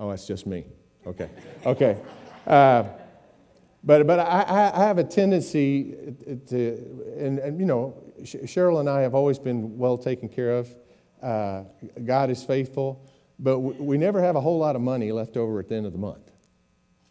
Oh, 0.00 0.09
that's 0.09 0.26
just 0.26 0.47
me. 0.47 0.64
Okay. 1.07 1.28
Okay. 1.66 1.99
Uh, 2.47 2.85
but 3.85 4.07
but 4.07 4.19
I, 4.19 4.73
I 4.75 4.85
have 4.85 4.99
a 4.99 5.04
tendency 5.04 5.95
to, 6.49 7.14
and, 7.19 7.38
and 7.38 7.61
you 7.61 7.66
know, 7.66 7.95
Cheryl 8.23 8.80
and 8.80 8.88
I 8.88 9.02
have 9.02 9.14
always 9.14 9.38
been 9.38 9.78
well 9.78 9.99
taken 9.99 10.28
care 10.28 10.52
of. 10.52 10.75
Uh, 11.23 11.64
God 12.04 12.30
is 12.30 12.42
faithful, 12.42 13.07
but 13.38 13.59
we 13.59 13.99
never 13.99 14.23
have 14.23 14.37
a 14.37 14.40
whole 14.40 14.59
lot 14.59 14.75
of 14.75 14.83
money 14.83 15.12
left 15.12 15.37
over 15.37 15.61
at 15.61 15.69
the 15.69 15.75
end 15.75 15.87
of 15.87 15.92
the 15.92 15.99
month. 15.99 16.30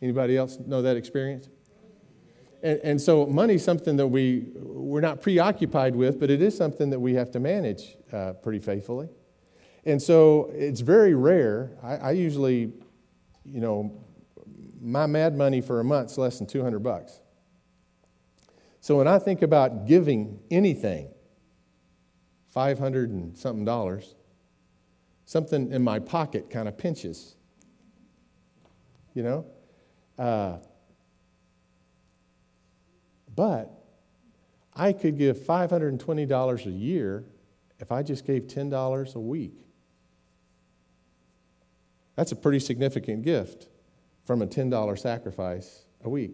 Anybody 0.01 0.35
else 0.35 0.57
know 0.59 0.81
that 0.81 0.97
experience? 0.97 1.47
And, 2.63 2.79
and 2.83 3.01
so 3.01 3.25
money's 3.25 3.63
something 3.63 3.97
that 3.97 4.07
we, 4.07 4.47
we're 4.55 5.01
not 5.01 5.21
preoccupied 5.21 5.95
with, 5.95 6.19
but 6.19 6.29
it 6.29 6.41
is 6.41 6.57
something 6.57 6.89
that 6.89 6.99
we 6.99 7.13
have 7.13 7.31
to 7.31 7.39
manage 7.39 7.95
uh, 8.11 8.33
pretty 8.33 8.59
faithfully. 8.59 9.09
And 9.89 9.99
so 9.99 10.51
it's 10.53 10.81
very 10.81 11.15
rare. 11.15 11.71
I, 11.81 11.95
I, 11.95 12.11
usually, 12.11 12.71
you 13.43 13.59
know, 13.59 14.05
my 14.79 15.07
mad 15.07 15.35
money 15.35 15.61
for 15.61 15.79
a 15.79 15.83
month's 15.83 16.15
less 16.15 16.37
than 16.37 16.45
200 16.45 16.77
bucks. 16.79 17.19
So 18.81 18.97
when 18.97 19.07
I 19.07 19.17
think 19.17 19.41
about 19.41 19.87
giving 19.87 20.39
anything, 20.51 21.09
500 22.51 23.09
and 23.09 23.35
something 23.35 23.65
dollars, 23.65 24.13
something 25.25 25.71
in 25.71 25.81
my 25.81 25.97
pocket 25.97 26.51
kind 26.51 26.67
of 26.67 26.77
pinches. 26.77 27.35
You 29.15 29.23
know? 29.23 29.45
Uh, 30.19 30.57
but 33.35 33.71
I 34.75 34.93
could 34.93 35.17
give 35.17 35.37
$520 35.37 36.65
a 36.65 36.69
year 36.69 37.25
if 37.79 37.91
I 37.91 38.03
just 38.03 38.27
gave 38.27 38.43
$10 38.43 39.15
a 39.15 39.19
week. 39.19 39.65
That's 42.19 42.33
a 42.33 42.35
pretty 42.35 42.59
significant 42.59 43.23
gift 43.23 43.69
from 44.25 44.41
a 44.41 44.45
$10 44.45 44.99
sacrifice 44.99 45.85
a 46.03 46.09
week. 46.09 46.33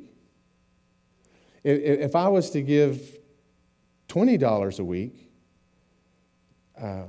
If 1.64 2.16
I 2.16 2.28
was 2.28 2.50
to 2.50 2.64
give 2.64 3.20
$20 4.08 4.80
a 4.80 4.84
week, 4.84 5.30
uh, 6.82 7.04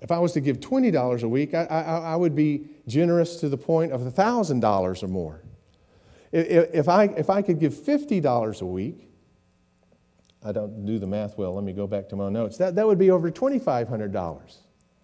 if 0.00 0.10
I 0.10 0.18
was 0.18 0.32
to 0.32 0.40
give 0.40 0.58
$20 0.58 1.22
a 1.22 1.28
week, 1.28 1.54
I, 1.54 1.66
I, 1.66 1.80
I 1.82 2.16
would 2.16 2.34
be 2.34 2.66
generous 2.88 3.36
to 3.36 3.48
the 3.48 3.56
point 3.56 3.92
of 3.92 4.00
$1,000 4.00 5.02
or 5.04 5.06
more. 5.06 5.44
If 6.32 6.88
I, 6.88 7.04
if 7.04 7.30
I 7.30 7.42
could 7.42 7.60
give 7.60 7.74
$50 7.74 8.60
a 8.60 8.66
week, 8.66 9.08
I 10.44 10.50
don't 10.50 10.84
do 10.84 10.98
the 10.98 11.06
math 11.06 11.38
well. 11.38 11.54
Let 11.54 11.62
me 11.62 11.72
go 11.72 11.86
back 11.86 12.08
to 12.08 12.16
my 12.16 12.28
notes. 12.28 12.56
That, 12.56 12.74
that 12.74 12.88
would 12.88 12.98
be 12.98 13.12
over 13.12 13.30
$2,500. 13.30 14.56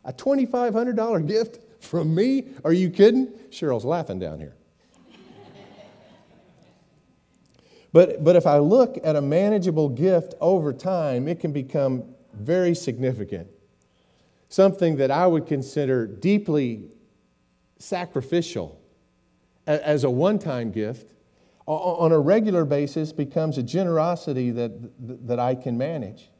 A 0.08 0.12
$2,500 0.14 1.28
gift 1.28 1.58
from 1.80 2.14
me? 2.14 2.46
Are 2.64 2.72
you 2.72 2.88
kidding? 2.88 3.26
Cheryl's 3.50 3.84
laughing 3.84 4.18
down 4.18 4.40
here. 4.40 4.56
but, 7.92 8.24
but 8.24 8.34
if 8.34 8.46
I 8.46 8.56
look 8.56 8.98
at 9.04 9.16
a 9.16 9.20
manageable 9.20 9.90
gift 9.90 10.32
over 10.40 10.72
time, 10.72 11.28
it 11.28 11.40
can 11.40 11.52
become 11.52 12.04
very 12.32 12.74
significant. 12.74 13.48
Something 14.48 14.96
that 14.96 15.10
I 15.10 15.26
would 15.26 15.46
consider 15.46 16.06
deeply 16.06 16.88
sacrificial 17.78 18.80
as 19.66 20.04
a 20.04 20.10
one 20.10 20.38
time 20.38 20.70
gift 20.70 21.12
on 21.66 22.12
a 22.12 22.18
regular 22.18 22.64
basis 22.64 23.12
becomes 23.12 23.58
a 23.58 23.62
generosity 23.62 24.52
that, 24.52 24.72
that 25.26 25.38
I 25.38 25.54
can 25.54 25.76
manage. 25.76 26.30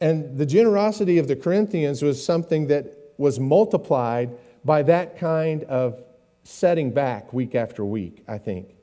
And 0.00 0.36
the 0.36 0.46
generosity 0.46 1.18
of 1.18 1.28
the 1.28 1.36
Corinthians 1.36 2.02
was 2.02 2.22
something 2.22 2.66
that 2.66 2.92
was 3.16 3.40
multiplied 3.40 4.36
by 4.64 4.82
that 4.82 5.18
kind 5.18 5.64
of 5.64 6.02
setting 6.44 6.92
back 6.92 7.32
week 7.32 7.54
after 7.54 7.84
week, 7.84 8.22
I 8.28 8.38
think. 8.38 8.76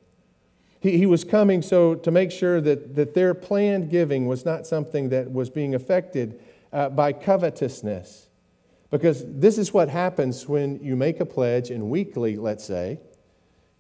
He, 0.79 0.97
he 0.97 1.05
was 1.05 1.23
coming 1.23 1.61
so 1.61 1.95
to 1.95 2.11
make 2.11 2.31
sure 2.31 2.59
that, 2.61 2.95
that 2.95 3.13
their 3.13 3.33
planned 3.33 3.89
giving 3.89 4.27
was 4.27 4.43
not 4.43 4.65
something 4.65 5.09
that 5.09 5.31
was 5.31 5.49
being 5.49 5.75
affected 5.75 6.41
uh, 6.71 6.89
by 6.89 7.13
covetousness. 7.13 8.27
Because 8.89 9.23
this 9.25 9.57
is 9.57 9.73
what 9.73 9.89
happens 9.89 10.47
when 10.47 10.79
you 10.83 10.95
make 10.95 11.19
a 11.19 11.25
pledge, 11.25 11.71
and 11.71 11.89
weekly, 11.89 12.37
let's 12.37 12.63
say, 12.63 12.99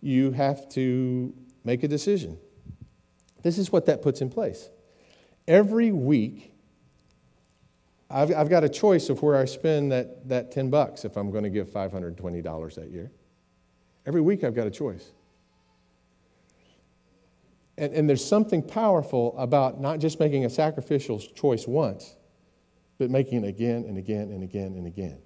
you 0.01 0.31
have 0.31 0.67
to 0.69 1.33
make 1.63 1.83
a 1.83 1.87
decision. 1.87 2.37
This 3.43 3.57
is 3.57 3.71
what 3.71 3.85
that 3.85 4.01
puts 4.01 4.21
in 4.21 4.29
place. 4.29 4.69
Every 5.47 5.91
week, 5.91 6.52
I've, 8.13 8.31
I've 8.35 8.49
got 8.49 8.63
a 8.63 8.69
choice 8.69 9.09
of 9.09 9.23
where 9.23 9.35
I 9.35 9.45
spend 9.45 9.91
that, 9.91 10.29
that 10.29 10.51
10 10.51 10.69
bucks 10.69 11.03
if 11.03 11.17
I'm 11.17 11.31
going 11.31 11.43
to 11.43 11.49
give 11.49 11.67
$520 11.67 12.75
that 12.75 12.91
year. 12.91 13.11
Every 14.05 14.21
week, 14.21 14.43
I've 14.43 14.53
got 14.53 14.67
a 14.67 14.71
choice. 14.71 15.11
And, 17.77 17.91
and 17.93 18.07
there's 18.07 18.23
something 18.23 18.61
powerful 18.61 19.35
about 19.37 19.81
not 19.81 19.97
just 19.97 20.19
making 20.19 20.45
a 20.45 20.49
sacrificial 20.49 21.19
choice 21.19 21.67
once, 21.67 22.15
but 22.99 23.09
making 23.09 23.45
it 23.45 23.47
again 23.47 23.85
and 23.87 23.97
again 23.97 24.29
and 24.29 24.43
again 24.43 24.75
and 24.75 24.85
again. 24.85 25.17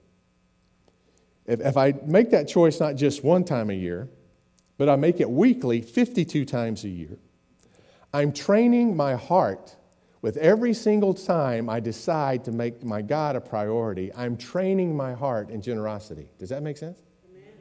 If, 1.46 1.60
if 1.60 1.75
I 1.75 1.94
make 2.06 2.32
that 2.32 2.48
choice 2.48 2.79
not 2.79 2.96
just 2.96 3.22
one 3.22 3.44
time 3.44 3.70
a 3.70 3.74
year, 3.74 4.08
but 4.77 4.88
I 4.88 4.96
make 4.96 5.20
it 5.20 5.29
weekly 5.29 5.82
52 5.82 6.46
times 6.46 6.86
a 6.86 6.89
year. 6.89 7.17
I'm 8.13 8.32
training 8.32 8.96
my 8.96 9.15
heart 9.15 9.75
with 10.22 10.38
every 10.38 10.74
single 10.74 11.14
time 11.14 11.70
I 11.70 11.80
decide 11.80 12.44
to 12.46 12.52
make 12.52 12.84
my 12.84 13.02
God 13.02 13.36
a 13.36 13.42
priority. 13.42 14.12
I'm 14.16 14.38
training 14.38 14.96
my 14.96 15.14
heart 15.14 15.50
in 15.50 15.62
generosity. 15.62 16.28
Does 16.40 16.50
that 16.50 16.64
make 16.64 16.78
sense? 16.78 17.00
Amen. 17.30 17.54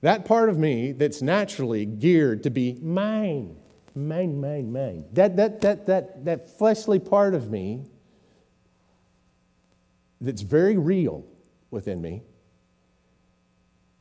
That 0.00 0.24
part 0.24 0.48
of 0.48 0.58
me 0.58 0.92
that's 0.92 1.22
naturally 1.22 1.86
geared 1.86 2.42
to 2.44 2.50
be 2.50 2.78
mine, 2.80 3.56
mine, 3.94 4.40
mine, 4.40 4.72
mine. 4.72 5.04
That, 5.12 5.36
that, 5.36 5.60
that, 5.62 5.86
that, 5.86 6.24
that 6.24 6.58
fleshly 6.58 6.98
part 6.98 7.34
of 7.34 7.50
me 7.50 7.84
that's 10.20 10.42
very 10.42 10.76
real 10.76 11.24
within 11.70 12.00
me 12.00 12.22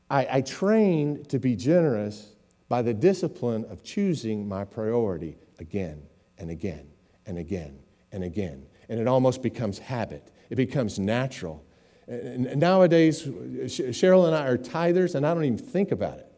I, 0.10 0.27
I 0.38 0.41
trained 0.41 1.29
to 1.29 1.39
be 1.39 1.55
generous 1.55 2.31
by 2.69 2.81
the 2.81 2.93
discipline 2.93 3.65
of 3.65 3.84
choosing 3.84 4.48
my 4.48 4.65
priority 4.65 5.38
again 5.60 6.03
and 6.38 6.50
again 6.50 6.88
and 7.25 7.38
again 7.38 7.79
and 8.12 8.24
again. 8.24 8.65
And 8.89 9.00
it 9.00 9.08
almost 9.08 9.41
becomes 9.41 9.79
habit, 9.79 10.32
it 10.50 10.55
becomes 10.55 11.00
natural. 11.00 11.65
And 12.08 12.58
nowadays, 12.58 13.24
Cheryl 13.24 14.27
and 14.27 14.36
I 14.36 14.46
are 14.46 14.60
tithers, 14.60 15.15
and 15.15 15.25
I 15.25 15.34
don't 15.34 15.44
even 15.44 15.58
think 15.58 15.91
about 15.91 16.20
it. 16.20 16.32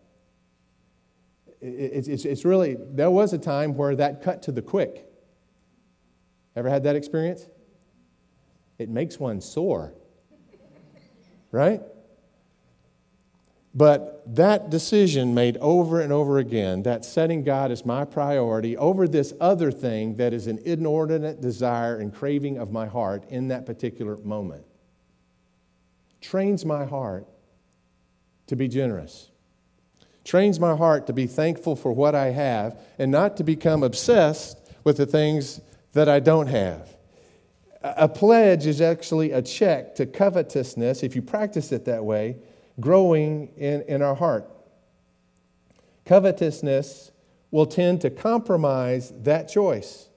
It's, 1.60 2.08
it's, 2.08 2.24
it's 2.24 2.46
really, 2.46 2.78
there 2.80 3.12
was 3.12 3.34
a 3.34 3.38
time 3.38 3.76
where 3.76 3.94
that 3.96 4.22
cut 4.22 4.44
to 4.44 4.54
the 4.54 4.62
quick. 4.62 5.06
Ever 6.56 6.70
had 6.70 6.84
that 6.84 6.96
experience? 6.96 7.48
It 8.78 8.90
makes 8.90 9.20
one 9.20 9.42
sore, 9.42 9.94
right? 11.52 11.82
But 13.76 14.24
that 14.36 14.70
decision 14.70 15.36
made 15.36 15.58
over 15.58 16.02
and 16.02 16.12
over 16.12 16.40
again, 16.40 16.84
that 16.84 17.06
setting 17.06 17.44
God 17.44 17.72
as 17.72 17.86
my 17.86 18.06
priority 18.06 18.76
over 18.76 19.08
this 19.08 19.34
other 19.40 19.72
thing 19.72 20.16
that 20.16 20.34
is 20.34 20.48
an 20.48 20.60
inordinate 20.66 21.42
desire 21.42 21.98
and 21.98 22.14
craving 22.14 22.58
of 22.58 22.72
my 22.72 22.88
heart 22.88 23.26
in 23.30 23.50
that 23.50 23.66
particular 23.66 24.18
moment, 24.18 24.66
trains 26.22 26.66
my 26.66 26.86
heart 26.86 27.28
to 28.48 28.56
be 28.56 28.68
generous, 28.68 29.30
trains 30.24 30.60
my 30.60 30.76
heart 30.76 31.06
to 31.08 31.14
be 31.14 31.28
thankful 31.28 31.76
for 31.76 31.92
what 31.92 32.16
I 32.16 32.32
have 32.32 32.80
and 32.98 33.12
not 33.12 33.38
to 33.38 33.44
become 33.44 33.84
obsessed 33.84 34.58
with 34.84 34.98
the 34.98 35.06
things 35.06 35.62
that 35.94 36.10
I 36.10 36.20
don't 36.20 36.48
have. 36.48 36.96
A 37.84 38.10
pledge 38.10 38.66
is 38.66 38.82
actually 38.82 39.32
a 39.32 39.42
check 39.42 39.94
to 39.96 40.06
covetousness, 40.06 41.04
if 41.04 41.16
you 41.16 41.22
practice 41.22 41.72
it 41.72 41.86
that 41.86 42.04
way 42.04 42.38
growing 42.80 43.50
in, 43.58 43.82
in 43.84 44.02
our 44.02 44.16
heart. 44.16 44.50
Covetousness 46.06 47.12
will 47.52 47.66
tend 47.66 48.02
to 48.02 48.10
compromise 48.10 49.14
that 49.24 49.50
choice. 49.50 50.10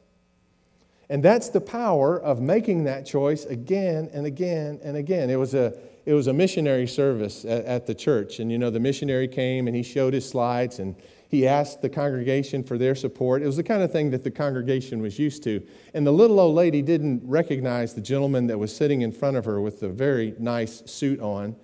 And 1.09 1.23
that's 1.23 1.49
the 1.49 1.61
power 1.61 2.21
of 2.21 2.41
making 2.41 2.85
that 2.85 3.05
choice 3.05 3.45
again 3.45 4.09
and 4.13 4.27
again 4.27 4.79
and 4.83 4.97
again. 4.97 5.29
It 5.29 5.37
was 5.37 5.55
a, 5.55 5.77
it 6.07 6.15
was 6.15 6.29
a 6.29 6.33
missionary 6.33 6.87
service 6.87 7.45
at, 7.45 7.65
at 7.65 7.87
the 7.87 7.95
church. 7.95 8.39
And 8.39 8.51
you 8.51 8.59
know, 8.59 8.71
the 8.71 8.81
missionary 8.81 9.27
came 9.27 9.67
and 9.67 9.75
he 9.75 9.83
showed 9.83 10.15
his 10.15 10.29
slides 10.29 10.79
and 10.79 10.95
he 11.29 11.47
asked 11.47 11.83
the 11.83 11.89
congregation 11.89 12.63
for 12.63 12.79
their 12.79 12.95
support. 12.95 13.43
It 13.43 13.47
was 13.47 13.57
the 13.57 13.63
kind 13.63 13.83
of 13.83 13.93
thing 13.93 14.11
that 14.11 14.23
the 14.23 14.31
congregation 14.31 15.03
was 15.03 15.19
used 15.19 15.43
to. 15.45 15.65
And 15.95 16.07
the 16.07 16.13
little 16.13 16.39
old 16.39 16.55
lady 16.55 16.83
didn't 16.83 17.23
recognize 17.25 17.95
the 17.95 18.01
gentleman 18.01 18.47
that 18.49 18.59
was 18.59 18.75
sitting 18.75 19.03
in 19.03 19.13
front 19.13 19.37
of 19.37 19.45
her 19.45 19.61
with 19.61 19.81
the 19.81 19.89
very 19.89 20.35
nice 20.39 20.83
suit 20.87 21.21
on. 21.21 21.57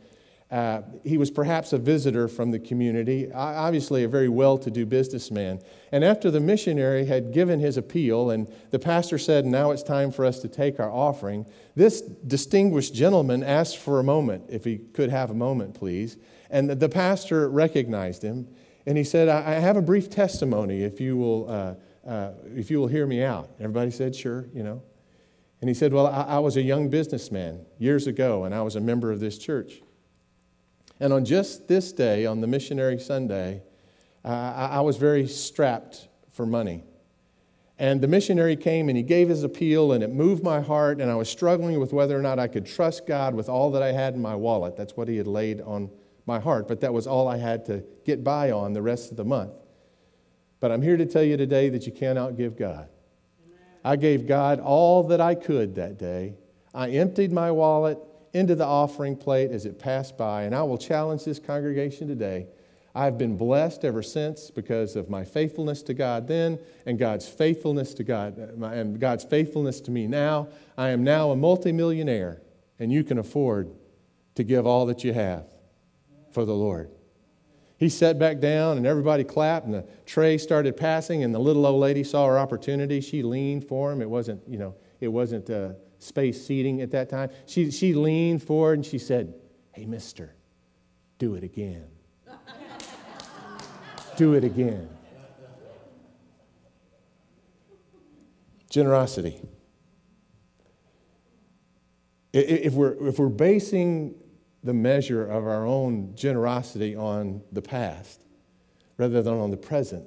Uh, 0.48 0.82
he 1.02 1.18
was 1.18 1.28
perhaps 1.28 1.72
a 1.72 1.78
visitor 1.78 2.28
from 2.28 2.52
the 2.52 2.58
community, 2.58 3.32
obviously 3.32 4.04
a 4.04 4.08
very 4.08 4.28
well 4.28 4.56
to 4.56 4.70
do 4.70 4.86
businessman. 4.86 5.60
And 5.90 6.04
after 6.04 6.30
the 6.30 6.38
missionary 6.38 7.04
had 7.04 7.32
given 7.32 7.58
his 7.58 7.76
appeal, 7.76 8.30
and 8.30 8.46
the 8.70 8.78
pastor 8.78 9.18
said, 9.18 9.44
Now 9.44 9.72
it's 9.72 9.82
time 9.82 10.12
for 10.12 10.24
us 10.24 10.38
to 10.40 10.48
take 10.48 10.78
our 10.78 10.90
offering, 10.90 11.46
this 11.74 12.00
distinguished 12.00 12.94
gentleman 12.94 13.42
asked 13.42 13.78
for 13.78 13.98
a 13.98 14.04
moment, 14.04 14.44
if 14.48 14.64
he 14.64 14.78
could 14.78 15.10
have 15.10 15.30
a 15.30 15.34
moment, 15.34 15.74
please. 15.74 16.16
And 16.48 16.70
the 16.70 16.88
pastor 16.88 17.48
recognized 17.50 18.22
him, 18.22 18.46
and 18.86 18.96
he 18.96 19.02
said, 19.02 19.28
I 19.28 19.54
have 19.54 19.76
a 19.76 19.82
brief 19.82 20.08
testimony 20.08 20.84
if 20.84 21.00
you 21.00 21.16
will, 21.16 21.50
uh, 21.50 21.74
uh, 22.08 22.32
if 22.54 22.70
you 22.70 22.78
will 22.78 22.86
hear 22.86 23.04
me 23.04 23.24
out. 23.24 23.50
Everybody 23.58 23.90
said, 23.90 24.14
Sure, 24.14 24.46
you 24.54 24.62
know. 24.62 24.80
And 25.60 25.68
he 25.68 25.74
said, 25.74 25.92
Well, 25.92 26.06
I, 26.06 26.22
I 26.22 26.38
was 26.38 26.56
a 26.56 26.62
young 26.62 26.88
businessman 26.88 27.66
years 27.80 28.06
ago, 28.06 28.44
and 28.44 28.54
I 28.54 28.62
was 28.62 28.76
a 28.76 28.80
member 28.80 29.10
of 29.10 29.18
this 29.18 29.38
church. 29.38 29.82
And 31.00 31.12
on 31.12 31.24
just 31.24 31.68
this 31.68 31.92
day, 31.92 32.26
on 32.26 32.40
the 32.40 32.46
missionary 32.46 32.98
Sunday, 32.98 33.62
uh, 34.24 34.28
I 34.28 34.80
was 34.80 34.96
very 34.96 35.26
strapped 35.26 36.08
for 36.32 36.46
money. 36.46 36.84
And 37.78 38.00
the 38.00 38.08
missionary 38.08 38.56
came 38.56 38.88
and 38.88 38.96
he 38.96 39.02
gave 39.02 39.28
his 39.28 39.42
appeal, 39.42 39.92
and 39.92 40.02
it 40.02 40.10
moved 40.10 40.42
my 40.42 40.60
heart. 40.60 41.00
And 41.00 41.10
I 41.10 41.14
was 41.14 41.28
struggling 41.28 41.78
with 41.78 41.92
whether 41.92 42.18
or 42.18 42.22
not 42.22 42.38
I 42.38 42.48
could 42.48 42.64
trust 42.64 43.06
God 43.06 43.34
with 43.34 43.48
all 43.48 43.70
that 43.72 43.82
I 43.82 43.92
had 43.92 44.14
in 44.14 44.22
my 44.22 44.34
wallet. 44.34 44.76
That's 44.76 44.96
what 44.96 45.08
he 45.08 45.16
had 45.18 45.26
laid 45.26 45.60
on 45.60 45.90
my 46.26 46.40
heart, 46.40 46.66
but 46.66 46.80
that 46.80 46.92
was 46.92 47.06
all 47.06 47.28
I 47.28 47.36
had 47.36 47.64
to 47.66 47.84
get 48.04 48.24
by 48.24 48.50
on 48.50 48.72
the 48.72 48.82
rest 48.82 49.10
of 49.10 49.16
the 49.16 49.24
month. 49.24 49.52
But 50.58 50.72
I'm 50.72 50.82
here 50.82 50.96
to 50.96 51.06
tell 51.06 51.22
you 51.22 51.36
today 51.36 51.68
that 51.68 51.86
you 51.86 51.92
cannot 51.92 52.36
give 52.36 52.56
God. 52.56 52.88
I 53.84 53.94
gave 53.94 54.26
God 54.26 54.58
all 54.58 55.04
that 55.04 55.20
I 55.20 55.36
could 55.36 55.76
that 55.76 55.98
day. 55.98 56.34
I 56.74 56.90
emptied 56.90 57.30
my 57.30 57.52
wallet 57.52 57.98
into 58.36 58.54
the 58.54 58.66
offering 58.66 59.16
plate 59.16 59.50
as 59.50 59.64
it 59.64 59.78
passed 59.78 60.18
by. 60.18 60.42
And 60.42 60.54
I 60.54 60.62
will 60.62 60.76
challenge 60.76 61.24
this 61.24 61.38
congregation 61.38 62.06
today. 62.06 62.46
I've 62.94 63.16
been 63.16 63.36
blessed 63.36 63.84
ever 63.84 64.02
since 64.02 64.50
because 64.50 64.94
of 64.94 65.08
my 65.08 65.24
faithfulness 65.24 65.82
to 65.82 65.94
God 65.94 66.28
then 66.28 66.58
and 66.84 66.98
God's 66.98 67.26
faithfulness 67.26 67.94
to 67.94 68.04
God 68.04 68.36
and 68.36 69.00
God's 69.00 69.24
faithfulness 69.24 69.80
to 69.82 69.90
me 69.90 70.06
now. 70.06 70.48
I 70.76 70.90
am 70.90 71.02
now 71.02 71.30
a 71.30 71.36
multimillionaire, 71.36 72.42
and 72.78 72.92
you 72.92 73.04
can 73.04 73.18
afford 73.18 73.70
to 74.34 74.44
give 74.44 74.66
all 74.66 74.86
that 74.86 75.02
you 75.02 75.14
have 75.14 75.46
for 76.32 76.44
the 76.44 76.54
Lord. 76.54 76.90
He 77.78 77.90
sat 77.90 78.18
back 78.18 78.40
down, 78.40 78.78
and 78.78 78.86
everybody 78.86 79.24
clapped, 79.24 79.66
and 79.66 79.74
the 79.74 79.86
tray 80.06 80.38
started 80.38 80.76
passing, 80.76 81.22
and 81.22 81.34
the 81.34 81.38
little 81.38 81.66
old 81.66 81.80
lady 81.80 82.04
saw 82.04 82.26
her 82.26 82.38
opportunity. 82.38 83.02
She 83.02 83.22
leaned 83.22 83.66
for 83.66 83.92
him. 83.92 84.00
It 84.00 84.08
wasn't, 84.08 84.40
you 84.48 84.58
know, 84.58 84.74
it 85.00 85.08
wasn't. 85.08 85.48
Uh, 85.50 85.72
space 85.98 86.46
seating 86.46 86.80
at 86.80 86.90
that 86.92 87.08
time. 87.08 87.30
She, 87.46 87.70
she 87.70 87.94
leaned 87.94 88.42
forward 88.42 88.78
and 88.78 88.86
she 88.86 88.98
said, 88.98 89.34
Hey, 89.72 89.84
mister, 89.84 90.34
do 91.18 91.34
it 91.34 91.44
again. 91.44 91.86
do 94.16 94.34
it 94.34 94.44
again. 94.44 94.88
Generosity. 98.70 99.40
If 102.32 102.74
we're, 102.74 103.08
if 103.08 103.18
we're 103.18 103.28
basing 103.28 104.14
the 104.62 104.74
measure 104.74 105.24
of 105.24 105.46
our 105.46 105.64
own 105.64 106.14
generosity 106.14 106.94
on 106.94 107.40
the 107.52 107.62
past 107.62 108.24
rather 108.98 109.22
than 109.22 109.34
on 109.34 109.50
the 109.50 109.56
present, 109.56 110.06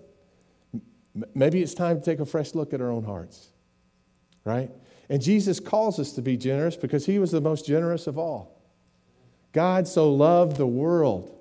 maybe 1.33 1.61
it's 1.61 1.73
time 1.73 1.99
to 1.99 2.05
take 2.05 2.19
a 2.19 2.25
fresh 2.25 2.53
look 2.53 2.73
at 2.73 2.81
our 2.81 2.91
own 2.91 3.03
hearts, 3.03 3.49
right? 4.43 4.69
And 5.09 5.21
Jesus 5.21 5.59
calls 5.59 5.99
us 5.99 6.13
to 6.13 6.21
be 6.21 6.37
generous 6.37 6.75
because 6.75 7.05
he 7.05 7.17
was 7.17 7.31
the 7.31 7.41
most 7.41 7.65
generous 7.65 8.05
of 8.05 8.17
all. 8.17 8.61
God 9.51 9.87
so 9.87 10.13
loved 10.13 10.57
the 10.57 10.67
world 10.67 11.35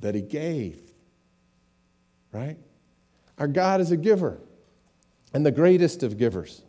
that 0.00 0.14
he 0.14 0.22
gave. 0.22 0.80
Right? 2.32 2.56
Our 3.38 3.48
God 3.48 3.80
is 3.80 3.90
a 3.90 3.96
giver 3.96 4.38
and 5.34 5.44
the 5.44 5.50
greatest 5.50 6.02
of 6.02 6.16
givers. 6.16 6.62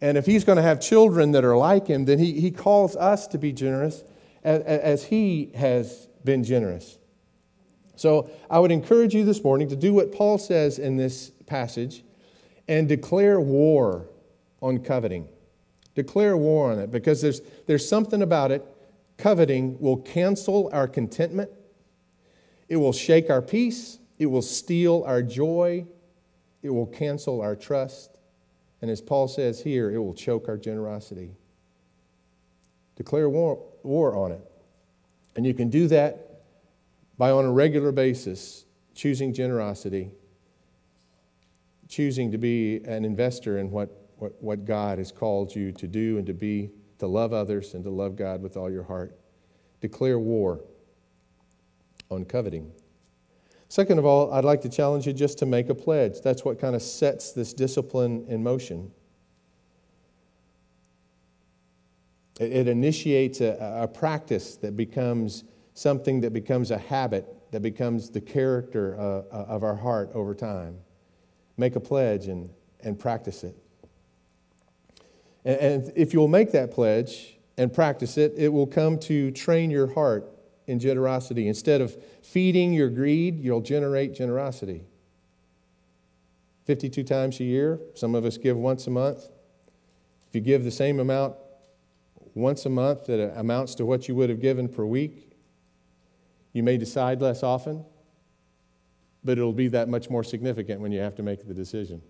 And 0.00 0.16
if 0.16 0.26
he's 0.26 0.44
going 0.44 0.56
to 0.56 0.62
have 0.62 0.80
children 0.80 1.32
that 1.32 1.44
are 1.44 1.56
like 1.56 1.86
him, 1.86 2.04
then 2.04 2.18
he, 2.18 2.40
he 2.40 2.50
calls 2.50 2.96
us 2.96 3.26
to 3.28 3.38
be 3.38 3.52
generous 3.52 4.02
as, 4.42 4.62
as 4.62 5.04
he 5.04 5.52
has 5.54 6.08
been 6.24 6.42
generous. 6.42 6.98
So 7.96 8.30
I 8.48 8.58
would 8.58 8.72
encourage 8.72 9.14
you 9.14 9.24
this 9.24 9.44
morning 9.44 9.68
to 9.68 9.76
do 9.76 9.92
what 9.92 10.10
Paul 10.10 10.38
says 10.38 10.78
in 10.78 10.96
this 10.96 11.30
passage 11.46 12.02
and 12.66 12.88
declare 12.88 13.40
war 13.40 14.08
on 14.62 14.78
coveting. 14.78 15.28
Declare 15.94 16.36
war 16.36 16.72
on 16.72 16.78
it 16.78 16.90
because 16.90 17.20
there's, 17.20 17.40
there's 17.66 17.88
something 17.88 18.22
about 18.22 18.52
it. 18.52 18.64
Coveting 19.16 19.78
will 19.80 19.98
cancel 19.98 20.70
our 20.72 20.88
contentment, 20.88 21.50
it 22.68 22.76
will 22.76 22.92
shake 22.92 23.28
our 23.28 23.42
peace, 23.42 23.98
it 24.18 24.26
will 24.26 24.42
steal 24.42 25.04
our 25.06 25.22
joy, 25.22 25.84
it 26.62 26.70
will 26.70 26.86
cancel 26.86 27.42
our 27.42 27.54
trust. 27.54 28.16
And 28.80 28.90
as 28.90 29.02
Paul 29.02 29.28
says 29.28 29.62
here, 29.62 29.90
it 29.90 29.98
will 29.98 30.14
choke 30.14 30.48
our 30.48 30.56
generosity. 30.56 31.32
Declare 32.96 33.28
war, 33.28 33.62
war 33.82 34.16
on 34.16 34.32
it. 34.32 34.40
And 35.36 35.44
you 35.44 35.54
can 35.54 35.68
do 35.68 35.86
that 35.88 36.42
by, 37.18 37.30
on 37.30 37.44
a 37.44 37.52
regular 37.52 37.92
basis, 37.92 38.64
choosing 38.94 39.34
generosity, 39.34 40.10
choosing 41.88 42.32
to 42.32 42.38
be 42.38 42.82
an 42.84 43.04
investor 43.04 43.58
in 43.58 43.70
what 43.70 43.90
what, 44.20 44.40
what 44.42 44.64
God 44.64 44.98
has 44.98 45.10
called 45.10 45.54
you 45.54 45.72
to 45.72 45.86
do 45.86 46.18
and 46.18 46.26
to 46.26 46.34
be, 46.34 46.70
to 46.98 47.06
love 47.06 47.32
others 47.32 47.74
and 47.74 47.82
to 47.84 47.90
love 47.90 48.16
God 48.16 48.42
with 48.42 48.56
all 48.56 48.70
your 48.70 48.82
heart. 48.82 49.18
Declare 49.80 50.18
war 50.18 50.60
on 52.10 52.24
coveting. 52.24 52.70
Second 53.68 53.98
of 53.98 54.04
all, 54.04 54.32
I'd 54.32 54.44
like 54.44 54.60
to 54.62 54.68
challenge 54.68 55.06
you 55.06 55.12
just 55.12 55.38
to 55.38 55.46
make 55.46 55.68
a 55.70 55.74
pledge. 55.74 56.20
That's 56.22 56.44
what 56.44 56.58
kind 56.58 56.74
of 56.74 56.82
sets 56.82 57.32
this 57.32 57.54
discipline 57.54 58.26
in 58.28 58.42
motion. 58.42 58.90
It, 62.38 62.52
it 62.52 62.68
initiates 62.68 63.40
a, 63.40 63.80
a 63.82 63.88
practice 63.88 64.56
that 64.56 64.76
becomes 64.76 65.44
something 65.74 66.20
that 66.20 66.32
becomes 66.32 66.72
a 66.72 66.78
habit, 66.78 67.26
that 67.52 67.60
becomes 67.62 68.10
the 68.10 68.20
character 68.20 68.98
uh, 68.98 69.22
uh 69.34 69.44
of 69.48 69.62
our 69.62 69.76
heart 69.76 70.10
over 70.14 70.34
time. 70.34 70.76
Make 71.56 71.76
a 71.76 71.80
pledge 71.80 72.26
and, 72.26 72.50
and 72.80 72.98
practice 72.98 73.44
it. 73.44 73.56
And 75.44 75.90
if 75.96 76.12
you'll 76.12 76.28
make 76.28 76.52
that 76.52 76.70
pledge 76.70 77.38
and 77.56 77.72
practice 77.72 78.18
it, 78.18 78.34
it 78.36 78.48
will 78.48 78.66
come 78.66 78.98
to 79.00 79.30
train 79.30 79.70
your 79.70 79.92
heart 79.92 80.30
in 80.66 80.78
generosity. 80.78 81.48
Instead 81.48 81.80
of 81.80 81.96
feeding 82.22 82.72
your 82.72 82.90
greed, 82.90 83.40
you'll 83.40 83.60
generate 83.60 84.14
generosity. 84.14 84.84
52 86.66 87.02
times 87.02 87.40
a 87.40 87.44
year, 87.44 87.80
some 87.94 88.14
of 88.14 88.24
us 88.24 88.36
give 88.36 88.56
once 88.56 88.86
a 88.86 88.90
month. 88.90 89.28
If 90.28 90.34
you 90.34 90.40
give 90.40 90.62
the 90.62 90.70
same 90.70 91.00
amount 91.00 91.34
once 92.34 92.66
a 92.66 92.70
month 92.70 93.06
that 93.06 93.36
amounts 93.36 93.74
to 93.76 93.84
what 93.84 94.06
you 94.06 94.14
would 94.14 94.30
have 94.30 94.40
given 94.40 94.68
per 94.68 94.84
week, 94.84 95.32
you 96.52 96.62
may 96.62 96.76
decide 96.76 97.20
less 97.20 97.42
often, 97.42 97.84
but 99.24 99.38
it'll 99.38 99.52
be 99.52 99.68
that 99.68 99.88
much 99.88 100.10
more 100.10 100.22
significant 100.22 100.80
when 100.80 100.92
you 100.92 101.00
have 101.00 101.16
to 101.16 101.22
make 101.22 101.46
the 101.46 101.54
decision. 101.54 102.02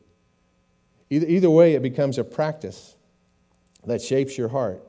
Either, 1.08 1.26
either 1.26 1.50
way, 1.50 1.74
it 1.74 1.82
becomes 1.82 2.18
a 2.18 2.24
practice 2.24 2.96
that 3.86 4.02
shapes 4.02 4.36
your 4.36 4.48
heart. 4.48 4.82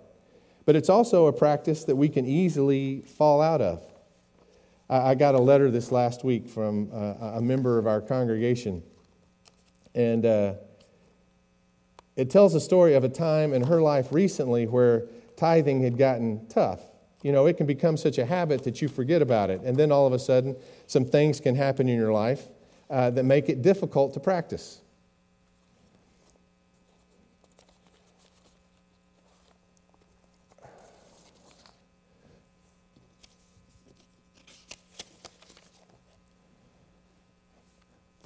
But 0.66 0.76
it's 0.76 0.90
also 0.90 1.28
a 1.28 1.34
practice 1.34 1.84
that 1.86 1.96
we 1.96 2.10
can 2.10 2.26
easily 2.26 3.02
fall 3.02 3.42
out 3.42 3.62
of. 3.62 3.84
I, 4.90 5.16
got 5.16 5.36
a 5.36 5.40
letter 5.40 5.72
this 5.72 5.90
last 5.90 6.26
week 6.26 6.50
from 6.50 6.90
uh, 6.94 7.38
a 7.38 7.42
member 7.42 7.78
of 7.78 7.88
our 7.88 8.02
congregation, 8.02 8.84
and 9.96 10.26
uh, 10.26 10.54
it 12.18 12.30
tells 12.30 12.56
a 12.56 12.60
story 12.60 12.94
of 12.96 13.06
a 13.06 13.10
time 13.10 13.54
in 13.54 13.64
her 13.64 13.82
life 13.82 14.10
recently 14.12 14.68
where 14.68 15.08
tithing 15.38 15.82
had 15.82 15.98
gotten 15.98 16.46
tough. 16.48 16.82
You 17.24 17.32
know, 17.32 17.46
it 17.46 17.56
can 17.56 17.68
become 17.68 17.96
such 17.96 18.18
a 18.18 18.26
habit 18.26 18.64
that 18.66 18.82
you 18.82 18.90
forget 18.90 19.22
about 19.22 19.50
it, 19.50 19.62
and 19.62 19.78
then 19.78 19.94
all 19.94 20.06
of 20.06 20.12
a 20.12 20.20
sudden, 20.20 20.58
some 20.88 21.06
things 21.06 21.40
can 21.40 21.56
happen 21.56 21.88
in 21.88 21.98
your 21.98 22.12
life 22.12 22.50
uh, 22.90 23.12
that 23.12 23.24
make 23.24 23.48
it 23.48 23.62
difficult 23.62 24.14
to 24.16 24.20
practice. 24.20 24.82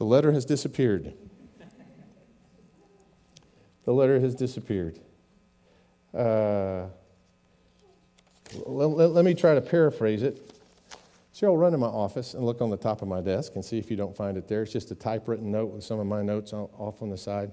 The 0.06 0.10
letter 0.10 0.32
has 0.34 0.46
disappeared. 0.46 1.16
The 3.86 3.92
letter 3.92 4.20
has 4.20 4.36
disappeared. 4.36 5.00
Uh, 6.14 6.86
let, 8.68 8.86
let, 8.86 9.26
me 9.26 9.34
try 9.34 9.56
to 9.56 9.62
paraphrase 9.62 10.22
it. 10.22 10.62
I'll 11.42 11.58
run 11.58 11.72
to 11.72 11.80
my 11.80 11.88
office 11.88 12.36
and 12.36 12.46
look 12.46 12.62
on 12.62 12.70
the 12.70 12.78
top 12.78 13.02
of 13.02 13.08
my 13.08 13.20
desk 13.20 13.54
and 13.56 13.66
see 13.66 13.80
if 13.80 13.90
you 13.90 13.98
don't 13.98 14.16
find 14.16 14.38
it 14.38 14.48
there. 14.48 14.62
It's 14.62 14.72
just 14.72 14.92
a 14.92 14.96
typewritten 14.96 15.52
note 15.52 15.74
with 15.74 15.84
some 15.84 16.00
of 16.00 16.06
my 16.06 16.22
notes 16.22 16.54
off 16.54 17.02
on 17.02 17.10
the 17.10 17.18
side. 17.18 17.52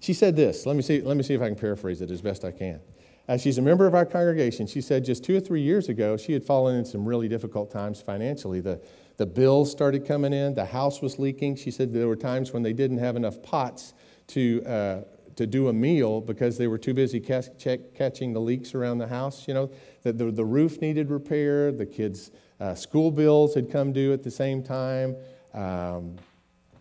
She 0.00 0.12
said 0.12 0.36
this. 0.36 0.66
Let 0.66 0.76
me 0.76 0.82
see, 0.82 1.00
let 1.00 1.16
me 1.16 1.22
see 1.22 1.32
if 1.32 1.40
I 1.40 1.46
can 1.46 1.56
paraphrase 1.56 2.02
it 2.02 2.10
as 2.10 2.20
best 2.20 2.44
I 2.44 2.50
can. 2.50 2.80
As 3.28 3.40
she's 3.40 3.56
a 3.56 3.62
member 3.62 3.86
of 3.86 3.94
our 3.94 4.04
congregation, 4.04 4.66
she 4.66 4.82
said 4.82 5.06
just 5.06 5.24
two 5.24 5.34
or 5.34 5.40
three 5.40 5.62
years 5.62 5.88
ago, 5.88 6.18
she 6.18 6.34
had 6.34 6.44
fallen 6.44 6.76
in 6.76 6.84
some 6.84 7.06
really 7.06 7.28
difficult 7.28 7.70
times 7.70 8.02
financially. 8.02 8.60
The, 8.60 8.78
the 9.16 9.26
bills 9.26 9.70
started 9.70 10.06
coming 10.06 10.32
in, 10.32 10.54
the 10.54 10.64
house 10.64 11.00
was 11.00 11.18
leaking. 11.18 11.56
She 11.56 11.70
said 11.70 11.92
there 11.92 12.08
were 12.08 12.16
times 12.16 12.52
when 12.52 12.62
they 12.62 12.72
didn't 12.72 12.98
have 12.98 13.16
enough 13.16 13.42
pots 13.42 13.94
to, 14.28 14.64
uh, 14.66 15.00
to 15.36 15.46
do 15.46 15.68
a 15.68 15.72
meal 15.72 16.20
because 16.20 16.58
they 16.58 16.66
were 16.66 16.78
too 16.78 16.94
busy 16.94 17.20
catch, 17.20 17.46
check, 17.58 17.94
catching 17.94 18.32
the 18.32 18.40
leaks 18.40 18.74
around 18.74 18.98
the 18.98 19.06
house. 19.06 19.46
You 19.46 19.54
know, 19.54 19.70
the, 20.02 20.12
the, 20.12 20.30
the 20.30 20.44
roof 20.44 20.80
needed 20.80 21.10
repair, 21.10 21.70
the 21.70 21.86
kids' 21.86 22.32
uh, 22.58 22.74
school 22.74 23.10
bills 23.10 23.54
had 23.54 23.70
come 23.70 23.92
due 23.92 24.12
at 24.12 24.22
the 24.22 24.30
same 24.30 24.62
time. 24.62 25.16
Um, 25.52 26.16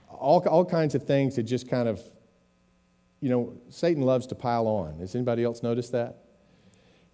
all, 0.10 0.46
all 0.48 0.66
kinds 0.66 0.96
of 0.96 1.04
things 1.06 1.36
that 1.36 1.44
just 1.44 1.70
kind 1.70 1.88
of, 1.88 2.02
you 3.20 3.30
know, 3.30 3.54
Satan 3.70 4.04
loves 4.04 4.26
to 4.28 4.36
pile 4.36 4.68
on. 4.68 4.98
Has 5.00 5.16
anybody 5.16 5.44
else 5.44 5.62
noticed 5.62 5.92
that? 5.92 6.23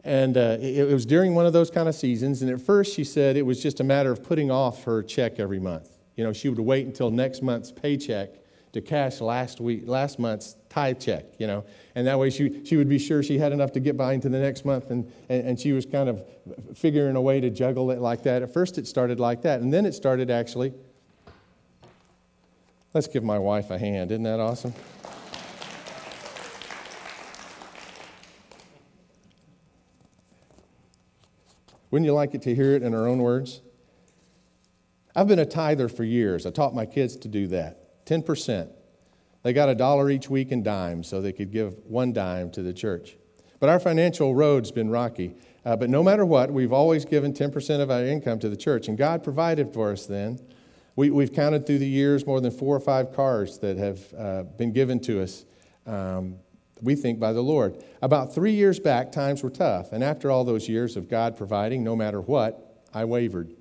And 0.03 0.38
uh, 0.38 0.57
it, 0.59 0.89
it, 0.89 0.93
was 0.93 1.05
during 1.05 1.35
one 1.35 1.45
of 1.45 1.53
those 1.53 1.69
kind 1.69 1.89
of 1.89 1.95
seasons. 1.95 2.41
And 2.41 2.49
at 2.49 2.62
first, 2.62 2.93
she 2.93 3.03
said 3.03 3.35
it 3.35 3.45
was 3.45 3.62
just 3.62 3.79
a 3.79 3.83
matter 3.83 4.12
of 4.12 4.23
putting 4.23 4.49
off 4.49 4.83
her 4.85 5.03
check 5.03 5.39
every 5.39 5.59
month. 5.59 5.89
You 6.15 6.23
know, 6.23 6.33
she 6.33 6.49
would 6.49 6.59
wait 6.59 6.85
until 6.85 7.12
next 7.12 7.41
month's 7.41 7.71
paycheck 7.71 8.35
to 8.71 8.81
cash 8.81 9.19
last 9.19 9.59
week, 9.59 9.83
last 9.88 10.19
month's 10.19 10.55
tithe 10.69 10.99
check. 10.99 11.25
You 11.38 11.47
know, 11.47 11.65
and 11.95 12.07
that 12.07 12.17
way 12.17 12.29
she 12.29 12.63
she 12.65 12.77
would 12.77 12.89
be 12.89 12.99
sure 12.99 13.23
she 13.23 13.38
had 13.38 13.51
enough 13.51 13.71
to 13.73 13.79
get 13.79 13.97
by 13.97 14.13
into 14.13 14.29
the 14.29 14.39
next 14.39 14.63
month. 14.63 14.89
And, 14.89 15.12
and 15.27 15.47
and 15.49 15.59
she 15.59 15.73
was 15.73 15.85
kind 15.85 16.07
of 16.07 16.23
figuring 16.75 17.15
a 17.15 17.21
way 17.21 17.41
to 17.41 17.49
juggle 17.49 17.91
it 17.91 17.99
like 17.99 18.23
that. 18.23 18.41
At 18.41 18.53
first, 18.53 18.77
it 18.77 18.88
started 18.88 19.19
like 19.19 19.41
that, 19.41 19.62
and 19.62 19.73
then 19.73 19.85
it 19.85 19.93
started 19.93 20.29
actually. 20.31 20.73
Let's 22.93 23.07
give 23.07 23.23
my 23.23 23.38
wife 23.38 23.69
a 23.69 23.77
hand. 23.77 24.12
Isn't 24.12 24.23
that 24.23 24.39
awesome? 24.39 24.73
Wouldn't 31.91 32.06
you 32.06 32.13
like 32.13 32.36
it 32.36 32.41
to 32.43 32.56
hear 32.56 32.73
it 32.73 32.84
in 32.84 32.93
our 32.93 33.08
own 33.08 33.19
words? 33.19 33.62
I've 35.15 35.28
been 35.28 35.39
a 35.39 35.45
tither 35.45 35.89
for 35.89 36.04
years. 36.04 36.45
I 36.45 36.52
taught 36.52 36.75
my 36.75 36.86
kids 36.86 37.15
to 37.17 37.28
do 37.28 37.47
that 37.47 38.06
10%. 38.06 38.69
They 39.43 39.54
got 39.54 39.69
a 39.69 39.75
dollar 39.75 40.10
each 40.10 40.30
week 40.30 40.52
in 40.52 40.63
dimes 40.63 41.08
so 41.08 41.21
they 41.21 41.32
could 41.32 41.52
give 41.52 41.78
one 41.86 42.13
dime 42.13 42.52
to 42.52 42.62
the 42.62 42.73
church. 42.73 43.17
But 43.60 43.69
our 43.69 43.80
financial 43.80 44.36
road's 44.36 44.71
been 44.71 44.89
rocky. 44.89 45.36
Uh, 45.65 45.75
but 45.75 45.89
no 45.89 46.02
matter 46.04 46.25
what, 46.25 46.52
we've 46.52 46.71
always 46.71 47.06
given 47.06 47.34
10% 47.34 47.82
of 47.82 47.91
our 47.91 48.06
income 48.06 48.39
to 48.39 48.49
the 48.49 48.56
church, 48.56 48.88
and 48.88 48.97
God 48.97 49.23
provided 49.23 49.73
for 49.73 49.91
us 49.91 50.06
then. 50.06 50.39
We, 50.95 51.10
have 51.21 51.34
counted 51.34 51.65
through 51.65 51.80
the 51.80 51.88
years 51.88 52.25
more 52.25 52.41
than 52.41 52.52
four 52.52 52.75
or 52.75 52.80
five 52.80 53.13
cars 53.13 53.58
that 53.60 53.78
have 53.78 54.13
uh, 54.17 54.43
been 54.43 54.73
given 54.73 54.99
to 55.02 55.21
us 55.21 55.45
um, 55.86 56.36
we 56.81 56.95
think 56.95 57.19
by 57.19 57.33
the 57.33 57.41
Lord. 57.41 57.83
About 58.01 58.33
three 58.33 58.53
years 58.53 58.79
back, 58.79 59.11
times 59.11 59.43
were 59.43 59.49
tough, 59.49 59.91
and 59.91 60.03
after 60.03 60.31
all 60.31 60.43
those 60.43 60.69
years 60.69 60.95
of 60.95 61.09
God 61.09 61.37
providing, 61.37 61.83
no 61.83 61.95
matter 61.95 62.21
what, 62.21 62.83
I 62.93 63.05
wavered. 63.05 63.55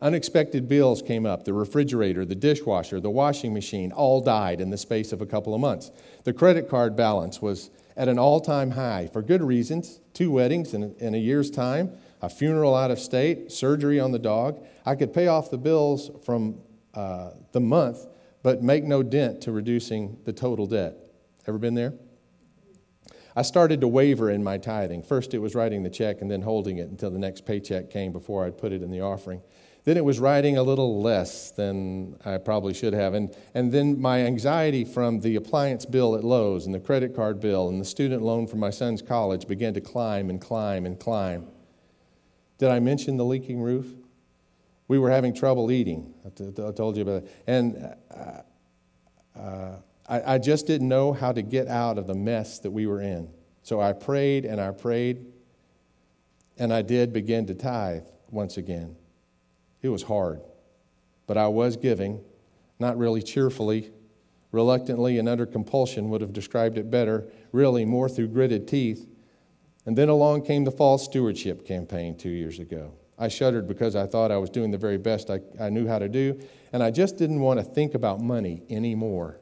Unexpected 0.00 0.68
bills 0.68 1.00
came 1.00 1.24
up. 1.24 1.44
The 1.44 1.54
refrigerator, 1.54 2.24
the 2.24 2.34
dishwasher, 2.34 3.00
the 3.00 3.10
washing 3.10 3.54
machine 3.54 3.92
all 3.92 4.20
died 4.20 4.60
in 4.60 4.70
the 4.70 4.76
space 4.76 5.12
of 5.12 5.22
a 5.22 5.26
couple 5.26 5.54
of 5.54 5.60
months. 5.60 5.90
The 6.24 6.32
credit 6.32 6.68
card 6.68 6.96
balance 6.96 7.40
was 7.40 7.70
at 7.96 8.08
an 8.08 8.18
all 8.18 8.40
time 8.40 8.72
high 8.72 9.08
for 9.12 9.22
good 9.22 9.42
reasons 9.42 10.00
two 10.12 10.30
weddings 10.30 10.74
in, 10.74 10.94
in 10.98 11.14
a 11.14 11.18
year's 11.18 11.50
time, 11.50 11.90
a 12.22 12.28
funeral 12.28 12.74
out 12.74 12.90
of 12.90 12.98
state, 12.98 13.50
surgery 13.50 14.00
on 14.00 14.12
the 14.12 14.18
dog. 14.18 14.64
I 14.86 14.94
could 14.94 15.12
pay 15.12 15.26
off 15.26 15.50
the 15.50 15.58
bills 15.58 16.10
from 16.24 16.58
uh, 16.94 17.30
the 17.52 17.60
month, 17.60 18.06
but 18.42 18.62
make 18.62 18.84
no 18.84 19.02
dent 19.02 19.40
to 19.42 19.52
reducing 19.52 20.18
the 20.24 20.32
total 20.32 20.66
debt. 20.66 20.96
Ever 21.46 21.58
been 21.58 21.74
there? 21.74 21.94
I 23.36 23.42
started 23.42 23.80
to 23.80 23.88
waver 23.88 24.30
in 24.30 24.44
my 24.44 24.58
tithing. 24.58 25.02
First, 25.02 25.34
it 25.34 25.38
was 25.38 25.54
writing 25.54 25.82
the 25.82 25.90
check 25.90 26.20
and 26.20 26.30
then 26.30 26.42
holding 26.42 26.78
it 26.78 26.88
until 26.88 27.10
the 27.10 27.18
next 27.18 27.44
paycheck 27.44 27.90
came 27.90 28.12
before 28.12 28.44
I'd 28.44 28.56
put 28.56 28.72
it 28.72 28.82
in 28.82 28.90
the 28.90 29.00
offering. 29.00 29.42
Then 29.84 29.98
it 29.98 30.04
was 30.04 30.18
writing 30.18 30.56
a 30.56 30.62
little 30.62 31.02
less 31.02 31.50
than 31.50 32.16
I 32.24 32.38
probably 32.38 32.72
should 32.72 32.94
have. 32.94 33.12
And, 33.12 33.36
and 33.52 33.70
then 33.70 34.00
my 34.00 34.20
anxiety 34.22 34.84
from 34.84 35.20
the 35.20 35.36
appliance 35.36 35.84
bill 35.84 36.16
at 36.16 36.24
Lowe's 36.24 36.64
and 36.64 36.74
the 36.74 36.80
credit 36.80 37.14
card 37.14 37.38
bill 37.40 37.68
and 37.68 37.80
the 37.80 37.84
student 37.84 38.22
loan 38.22 38.46
for 38.46 38.56
my 38.56 38.70
son's 38.70 39.02
college 39.02 39.46
began 39.46 39.74
to 39.74 39.82
climb 39.82 40.30
and 40.30 40.40
climb 40.40 40.86
and 40.86 40.98
climb. 40.98 41.48
Did 42.58 42.70
I 42.70 42.80
mention 42.80 43.18
the 43.18 43.26
leaking 43.26 43.60
roof? 43.60 43.86
We 44.88 44.98
were 44.98 45.10
having 45.10 45.34
trouble 45.34 45.70
eating. 45.70 46.14
I, 46.24 46.30
t- 46.30 46.52
I 46.66 46.70
told 46.72 46.96
you 46.96 47.02
about 47.02 47.24
it. 47.24 47.42
And 47.46 47.94
uh, 48.10 49.38
uh, 49.38 49.76
I, 50.08 50.34
I 50.34 50.38
just 50.38 50.66
didn't 50.66 50.88
know 50.88 51.12
how 51.12 51.32
to 51.32 51.42
get 51.42 51.68
out 51.68 51.98
of 51.98 52.06
the 52.06 52.14
mess 52.14 52.58
that 52.60 52.70
we 52.70 52.86
were 52.86 53.00
in. 53.00 53.30
So 53.62 53.80
I 53.80 53.92
prayed 53.92 54.44
and 54.44 54.60
I 54.60 54.70
prayed, 54.72 55.24
and 56.58 56.72
I 56.72 56.82
did 56.82 57.12
begin 57.12 57.46
to 57.46 57.54
tithe 57.54 58.04
once 58.30 58.56
again. 58.56 58.96
It 59.80 59.88
was 59.88 60.02
hard, 60.02 60.40
but 61.26 61.36
I 61.36 61.48
was 61.48 61.76
giving, 61.76 62.20
not 62.78 62.98
really 62.98 63.22
cheerfully, 63.22 63.90
reluctantly, 64.52 65.18
and 65.18 65.28
under 65.28 65.46
compulsion 65.46 66.10
would 66.10 66.20
have 66.20 66.32
described 66.32 66.78
it 66.78 66.90
better, 66.90 67.26
really 67.52 67.84
more 67.84 68.08
through 68.08 68.28
gritted 68.28 68.68
teeth. 68.68 69.06
And 69.86 69.96
then 69.96 70.08
along 70.08 70.42
came 70.42 70.64
the 70.64 70.70
false 70.70 71.04
stewardship 71.04 71.66
campaign 71.66 72.16
two 72.16 72.30
years 72.30 72.58
ago. 72.58 72.92
I 73.18 73.28
shuddered 73.28 73.66
because 73.66 73.96
I 73.96 74.06
thought 74.06 74.30
I 74.30 74.38
was 74.38 74.50
doing 74.50 74.70
the 74.70 74.78
very 74.78 74.98
best 74.98 75.30
I, 75.30 75.40
I 75.60 75.70
knew 75.70 75.86
how 75.86 75.98
to 75.98 76.08
do, 76.08 76.38
and 76.72 76.82
I 76.82 76.90
just 76.90 77.16
didn't 77.16 77.40
want 77.40 77.60
to 77.60 77.64
think 77.64 77.94
about 77.94 78.20
money 78.20 78.62
anymore. 78.68 79.38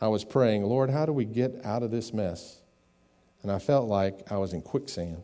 I 0.00 0.08
was 0.08 0.24
praying, 0.24 0.64
Lord, 0.64 0.90
how 0.90 1.04
do 1.06 1.12
we 1.12 1.24
get 1.24 1.60
out 1.64 1.82
of 1.82 1.90
this 1.90 2.12
mess? 2.12 2.62
And 3.42 3.50
I 3.50 3.58
felt 3.58 3.88
like 3.88 4.30
I 4.30 4.38
was 4.38 4.52
in 4.52 4.62
quicksand. 4.62 5.22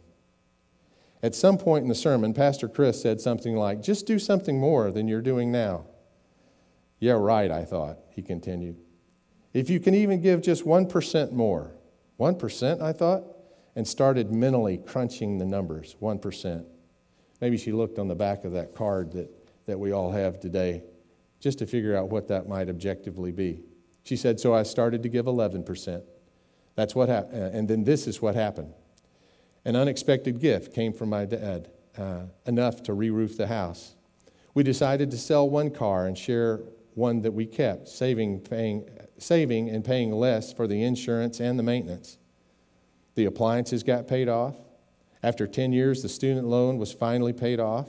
At 1.22 1.34
some 1.34 1.58
point 1.58 1.82
in 1.82 1.88
the 1.88 1.94
sermon, 1.94 2.34
Pastor 2.34 2.68
Chris 2.68 3.00
said 3.00 3.20
something 3.20 3.56
like, 3.56 3.82
Just 3.82 4.06
do 4.06 4.18
something 4.18 4.60
more 4.60 4.90
than 4.90 5.08
you're 5.08 5.22
doing 5.22 5.50
now. 5.50 5.86
Yeah, 6.98 7.12
right, 7.12 7.50
I 7.50 7.64
thought, 7.64 7.98
he 8.10 8.22
continued. 8.22 8.76
If 9.52 9.70
you 9.70 9.80
can 9.80 9.94
even 9.94 10.20
give 10.20 10.42
just 10.42 10.64
1% 10.64 11.32
more. 11.32 11.72
1%, 12.18 12.80
I 12.80 12.92
thought, 12.92 13.24
and 13.74 13.86
started 13.86 14.32
mentally 14.32 14.78
crunching 14.78 15.38
the 15.38 15.44
numbers 15.44 15.96
1%. 16.00 16.64
Maybe 17.40 17.58
she 17.58 17.72
looked 17.72 17.98
on 17.98 18.08
the 18.08 18.14
back 18.14 18.44
of 18.44 18.52
that 18.52 18.74
card 18.74 19.12
that, 19.12 19.30
that 19.66 19.78
we 19.78 19.92
all 19.92 20.10
have 20.10 20.40
today 20.40 20.82
just 21.40 21.58
to 21.58 21.66
figure 21.66 21.94
out 21.94 22.08
what 22.08 22.28
that 22.28 22.48
might 22.48 22.70
objectively 22.70 23.32
be. 23.32 23.60
She 24.06 24.14
said, 24.14 24.38
So 24.38 24.54
I 24.54 24.62
started 24.62 25.02
to 25.02 25.08
give 25.08 25.26
11%. 25.26 26.00
That's 26.76 26.94
what 26.94 27.08
happened. 27.08 27.42
Uh, 27.42 27.58
and 27.58 27.66
then 27.66 27.82
this 27.82 28.06
is 28.06 28.22
what 28.22 28.36
happened. 28.36 28.72
An 29.64 29.74
unexpected 29.74 30.38
gift 30.38 30.72
came 30.72 30.92
from 30.92 31.08
my 31.08 31.24
dad, 31.24 31.68
uh, 31.98 32.26
enough 32.46 32.84
to 32.84 32.92
re 32.92 33.10
roof 33.10 33.36
the 33.36 33.48
house. 33.48 33.96
We 34.54 34.62
decided 34.62 35.10
to 35.10 35.18
sell 35.18 35.50
one 35.50 35.70
car 35.70 36.06
and 36.06 36.16
share 36.16 36.60
one 36.94 37.22
that 37.22 37.32
we 37.32 37.46
kept, 37.46 37.88
saving, 37.88 38.42
paying, 38.42 38.88
saving 39.18 39.70
and 39.70 39.84
paying 39.84 40.12
less 40.12 40.52
for 40.52 40.68
the 40.68 40.84
insurance 40.84 41.40
and 41.40 41.58
the 41.58 41.64
maintenance. 41.64 42.16
The 43.16 43.24
appliances 43.24 43.82
got 43.82 44.06
paid 44.06 44.28
off. 44.28 44.54
After 45.20 45.48
10 45.48 45.72
years, 45.72 46.02
the 46.02 46.08
student 46.08 46.46
loan 46.46 46.78
was 46.78 46.92
finally 46.92 47.32
paid 47.32 47.58
off. 47.58 47.88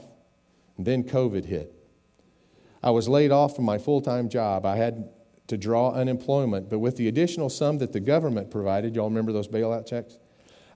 And 0.76 0.84
then 0.84 1.04
COVID 1.04 1.44
hit. 1.44 1.72
I 2.82 2.90
was 2.90 3.08
laid 3.08 3.30
off 3.30 3.54
from 3.54 3.66
my 3.66 3.78
full 3.78 4.00
time 4.00 4.28
job. 4.28 4.66
I 4.66 4.76
had 4.76 5.10
to 5.48 5.56
draw 5.56 5.90
unemployment. 5.90 6.70
But 6.70 6.78
with 6.78 6.96
the 6.96 7.08
additional 7.08 7.48
sum 7.48 7.78
that 7.78 7.92
the 7.92 8.00
government 8.00 8.50
provided, 8.50 8.94
y'all 8.94 9.08
remember 9.08 9.32
those 9.32 9.48
bailout 9.48 9.86
checks? 9.86 10.18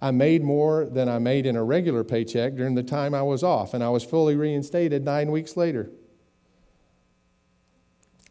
I 0.01 0.11
made 0.11 0.43
more 0.43 0.87
than 0.87 1.09
I 1.09 1.19
made 1.21 1.47
in 1.47 1.55
a 1.55 1.63
regular 1.63 2.03
paycheck 2.03 2.57
during 2.57 2.75
the 2.75 2.83
time 2.83 3.15
I 3.15 3.23
was 3.23 3.45
off, 3.45 3.73
and 3.73 3.85
I 3.85 3.91
was 3.91 4.03
fully 4.03 4.35
reinstated 4.35 5.05
nine 5.05 5.31
weeks 5.31 5.57
later. 5.57 5.91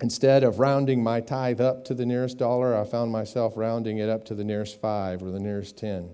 Instead 0.02 0.44
of 0.44 0.60
rounding 0.60 1.02
my 1.02 1.22
tithe 1.22 1.62
up 1.62 1.86
to 1.86 1.94
the 1.94 2.06
nearest 2.06 2.38
dollar, 2.38 2.76
I 2.76 2.84
found 2.84 3.12
myself 3.12 3.54
rounding 3.56 4.00
it 4.00 4.10
up 4.10 4.26
to 4.26 4.36
the 4.36 4.44
nearest 4.44 4.82
five 4.82 5.22
or 5.22 5.32
the 5.32 5.40
nearest 5.40 5.78
ten. 5.78 6.14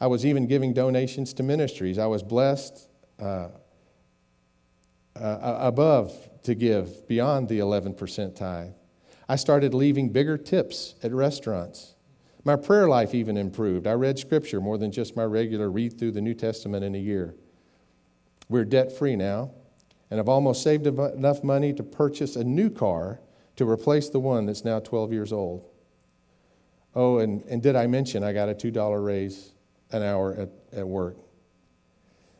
I 0.00 0.06
was 0.06 0.26
even 0.26 0.46
giving 0.46 0.72
donations 0.72 1.32
to 1.34 1.42
ministries. 1.42 1.98
I 1.98 2.06
was 2.06 2.22
blessed 2.22 2.88
uh, 3.20 3.48
uh, 5.14 5.56
above 5.60 6.12
to 6.42 6.54
give 6.54 7.06
beyond 7.06 7.48
the 7.48 7.60
11% 7.60 8.34
tithe. 8.34 8.72
I 9.28 9.36
started 9.36 9.74
leaving 9.74 10.10
bigger 10.10 10.36
tips 10.36 10.94
at 11.02 11.12
restaurants. 11.12 11.94
My 12.44 12.56
prayer 12.56 12.88
life 12.88 13.14
even 13.14 13.36
improved. 13.38 13.86
I 13.86 13.92
read 13.92 14.18
scripture 14.18 14.60
more 14.60 14.76
than 14.76 14.92
just 14.92 15.16
my 15.16 15.24
regular 15.24 15.70
read 15.70 15.98
through 15.98 16.12
the 16.12 16.20
New 16.20 16.34
Testament 16.34 16.84
in 16.84 16.94
a 16.94 16.98
year. 16.98 17.34
We're 18.50 18.66
debt 18.66 18.92
free 18.92 19.16
now, 19.16 19.50
and 20.10 20.20
I've 20.20 20.28
almost 20.28 20.62
saved 20.62 20.86
enough 20.86 21.42
money 21.42 21.72
to 21.72 21.82
purchase 21.82 22.36
a 22.36 22.44
new 22.44 22.68
car 22.68 23.20
to 23.56 23.68
replace 23.68 24.10
the 24.10 24.20
one 24.20 24.44
that's 24.44 24.64
now 24.64 24.78
12 24.78 25.12
years 25.12 25.32
old. 25.32 25.66
Oh, 26.94 27.18
and, 27.18 27.42
and 27.44 27.62
did 27.62 27.76
I 27.76 27.86
mention 27.86 28.22
I 28.22 28.32
got 28.32 28.48
a 28.48 28.54
$2 28.54 29.04
raise 29.04 29.52
an 29.90 30.02
hour 30.02 30.34
at, 30.34 30.50
at 30.78 30.86
work? 30.86 31.16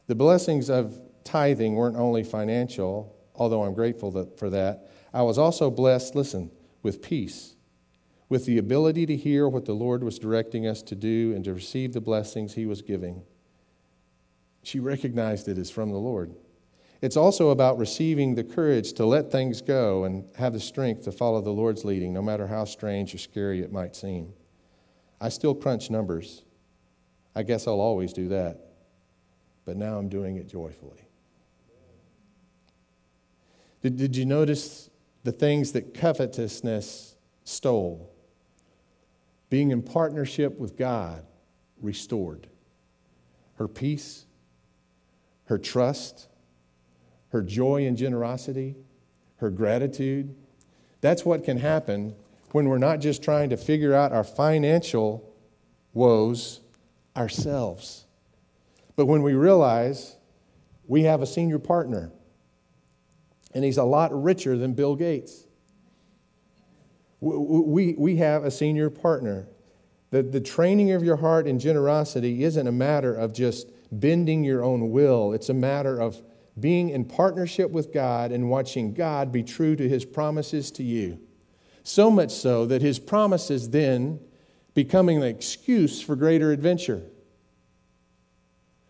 The 0.07 0.15
blessings 0.15 0.69
of 0.69 1.01
tithing 1.25 1.75
weren't 1.75 1.97
only 1.97 2.23
financial, 2.23 3.17
although 3.35 3.63
I'm 3.63 3.73
grateful 3.73 4.11
that, 4.13 4.39
for 4.39 4.51
that. 4.51 4.91
I 5.15 5.23
was 5.23 5.39
also 5.39 5.71
blessed, 5.71 6.15
listen, 6.15 6.51
with 6.85 7.03
peace, 7.03 7.57
with 8.29 8.47
the 8.47 8.59
ability 8.59 9.07
to 9.07 9.17
hear 9.17 9.49
what 9.49 9.65
the 9.65 9.73
Lord 9.73 10.05
was 10.05 10.19
directing 10.21 10.67
us 10.67 10.83
to 10.83 10.95
do 10.95 11.33
and 11.35 11.45
to 11.45 11.55
receive 11.55 11.93
the 11.93 12.01
blessings 12.01 12.55
He 12.55 12.67
was 12.67 12.83
giving. 12.83 13.23
She 14.63 14.79
recognized 14.79 15.49
it 15.49 15.59
as 15.59 15.71
from 15.71 15.91
the 15.91 15.99
Lord. 15.99 16.35
It's 17.03 17.17
also 17.17 17.51
about 17.51 17.79
receiving 17.79 18.35
the 18.35 18.45
courage 18.45 18.93
to 18.95 19.05
let 19.05 19.33
things 19.33 19.61
go 19.61 20.05
and 20.05 20.25
have 20.37 20.53
the 20.53 20.61
strength 20.61 21.05
to 21.05 21.13
follow 21.13 21.41
the 21.41 21.51
Lord's 21.51 21.85
leading, 21.85 22.13
no 22.15 22.23
matter 22.23 22.47
how 22.47 22.65
strange 22.65 23.15
or 23.15 23.19
scary 23.19 23.63
it 23.63 23.73
might 23.73 23.97
seem. 23.97 24.33
I 25.21 25.29
still 25.29 25.55
crunch 25.55 25.91
numbers. 25.91 26.45
I 27.35 27.43
guess 27.43 27.67
I'll 27.67 27.81
always 27.81 28.13
do 28.13 28.29
that. 28.29 28.59
But 29.65 29.77
now 29.77 29.99
I'm 29.99 30.09
doing 30.09 30.37
it 30.37 30.49
joyfully. 30.49 31.09
Did, 33.83 33.97
did 33.97 34.17
you 34.17 34.25
notice 34.25 34.89
the 35.25 35.33
things 35.33 35.73
that 35.73 35.95
covetousness 35.95 37.17
stole? 37.43 38.11
Being 39.51 39.71
in 39.71 39.83
partnership 39.83 40.59
with 40.59 40.77
God 40.77 41.25
restored 41.81 42.47
her 43.57 43.69
peace, 43.69 44.27
her 45.45 45.59
trust, 45.59 46.29
her 47.29 47.43
joy 47.43 47.87
and 47.87 47.97
generosity, 47.97 48.77
her 49.37 49.51
gratitude. 49.51 50.35
That's 51.01 51.25
what 51.25 51.45
can 51.45 51.59
happen 51.59 52.15
when 52.53 52.69
we're 52.69 52.79
not 52.79 53.01
just 53.01 53.23
trying 53.23 53.51
to 53.51 53.57
figure 53.57 53.95
out 53.95 54.13
our 54.13 54.25
financial 54.25 55.29
woes 55.93 56.61
ourselves, 57.17 58.07
but 58.97 59.07
when 59.07 59.23
we 59.23 59.35
realize 59.35 60.17
we 60.87 61.03
have 61.05 61.23
a 61.23 61.27
senior 61.27 61.59
partner 61.59 62.11
and 63.55 63.65
he's 63.65 63.79
a 63.79 63.85
lot 63.85 64.11
richer 64.23 64.59
than 64.59 64.75
Bill 64.75 64.97
Gates. 64.97 65.47
We, 67.21 67.95
we 67.97 68.17
have 68.17 68.45
a 68.45 68.51
senior 68.51 68.91
partner. 68.91 69.49
The, 70.11 70.23
the 70.23 70.41
training 70.41 70.93
of 70.93 71.03
your 71.03 71.17
heart 71.17 71.47
in 71.47 71.59
generosity 71.59 72.45
isn't 72.45 72.67
a 72.67 72.73
matter 72.73 73.15
of 73.15 73.33
just 73.33 73.71
bending 73.91 74.45
your 74.45 74.63
own 74.63 74.91
will, 74.91 75.33
it's 75.33 75.49
a 75.49 75.55
matter 75.55 76.01
of 76.01 76.21
being 76.59 76.91
in 76.91 77.05
partnership 77.05 77.71
with 77.71 77.93
God 77.93 78.31
and 78.31 78.49
watching 78.49 78.95
God 78.95 79.33
be 79.33 79.43
true 79.43 79.75
to 79.77 79.89
his 79.89 80.05
promises 80.05 80.71
to 80.73 80.83
you. 80.83 81.19
So 81.83 82.11
much 82.11 82.31
so 82.31 82.67
that 82.67 82.81
his 82.83 82.99
promises 82.99 83.71
then 83.71 84.21
becoming 84.73 85.19
an 85.19 85.25
excuse 85.25 86.01
for 86.01 86.17
greater 86.17 86.53
adventure. 86.53 87.03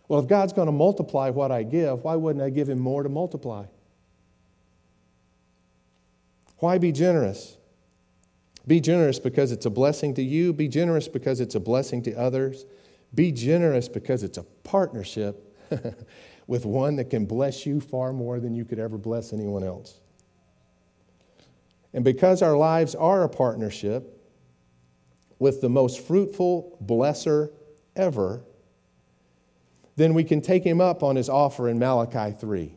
Well, 0.08 0.20
if 0.20 0.28
God's 0.28 0.52
going 0.52 0.66
to 0.66 0.72
multiply 0.72 1.30
what 1.30 1.50
I 1.50 1.62
give, 1.62 2.04
why 2.04 2.16
wouldn't 2.16 2.44
I 2.44 2.50
give 2.50 2.68
him 2.68 2.78
more 2.78 3.02
to 3.02 3.08
multiply? 3.08 3.64
Why 6.64 6.78
be 6.78 6.92
generous? 6.92 7.58
Be 8.66 8.80
generous 8.80 9.18
because 9.18 9.52
it's 9.52 9.66
a 9.66 9.70
blessing 9.70 10.14
to 10.14 10.22
you. 10.22 10.54
Be 10.54 10.66
generous 10.66 11.08
because 11.08 11.38
it's 11.40 11.54
a 11.56 11.60
blessing 11.60 12.00
to 12.04 12.14
others. 12.14 12.64
Be 13.14 13.32
generous 13.32 13.86
because 13.86 14.22
it's 14.22 14.38
a 14.38 14.44
partnership 14.62 15.54
with 16.46 16.64
one 16.64 16.96
that 16.96 17.10
can 17.10 17.26
bless 17.26 17.66
you 17.66 17.82
far 17.82 18.14
more 18.14 18.40
than 18.40 18.54
you 18.54 18.64
could 18.64 18.78
ever 18.78 18.96
bless 18.96 19.34
anyone 19.34 19.62
else. 19.62 20.00
And 21.92 22.02
because 22.02 22.40
our 22.40 22.56
lives 22.56 22.94
are 22.94 23.24
a 23.24 23.28
partnership 23.28 24.18
with 25.38 25.60
the 25.60 25.68
most 25.68 26.00
fruitful 26.00 26.78
blesser 26.82 27.50
ever, 27.94 28.42
then 29.96 30.14
we 30.14 30.24
can 30.24 30.40
take 30.40 30.64
him 30.64 30.80
up 30.80 31.02
on 31.02 31.14
his 31.16 31.28
offer 31.28 31.68
in 31.68 31.78
Malachi 31.78 32.34
3. 32.34 32.74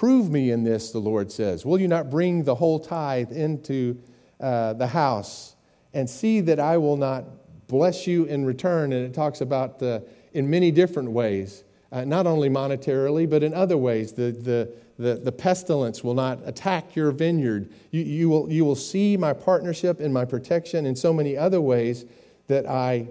Prove 0.00 0.30
me 0.30 0.50
in 0.50 0.64
this, 0.64 0.92
the 0.92 0.98
Lord 0.98 1.30
says. 1.30 1.66
Will 1.66 1.78
you 1.78 1.86
not 1.86 2.08
bring 2.08 2.42
the 2.42 2.54
whole 2.54 2.78
tithe 2.78 3.32
into 3.32 4.00
uh, 4.40 4.72
the 4.72 4.86
house 4.86 5.56
and 5.92 6.08
see 6.08 6.40
that 6.40 6.58
I 6.58 6.78
will 6.78 6.96
not 6.96 7.26
bless 7.68 8.06
you 8.06 8.24
in 8.24 8.46
return? 8.46 8.94
And 8.94 9.04
it 9.04 9.12
talks 9.12 9.42
about 9.42 9.78
the, 9.78 10.02
in 10.32 10.48
many 10.48 10.70
different 10.70 11.10
ways 11.10 11.64
uh, 11.92 12.06
not 12.06 12.26
only 12.26 12.48
monetarily, 12.48 13.28
but 13.28 13.42
in 13.42 13.52
other 13.52 13.76
ways. 13.76 14.14
The, 14.14 14.32
the, 14.32 14.72
the, 14.98 15.16
the, 15.16 15.32
pestilence 15.32 16.02
will 16.02 16.14
not 16.14 16.38
attack 16.46 16.96
your 16.96 17.10
vineyard. 17.10 17.70
You, 17.90 18.00
you, 18.00 18.30
will, 18.30 18.50
you 18.50 18.64
will 18.64 18.76
see 18.76 19.18
my 19.18 19.34
partnership 19.34 20.00
and 20.00 20.14
my 20.14 20.24
protection 20.24 20.86
in 20.86 20.96
so 20.96 21.12
many 21.12 21.36
other 21.36 21.60
ways 21.60 22.06
that 22.46 22.64
I 22.64 23.08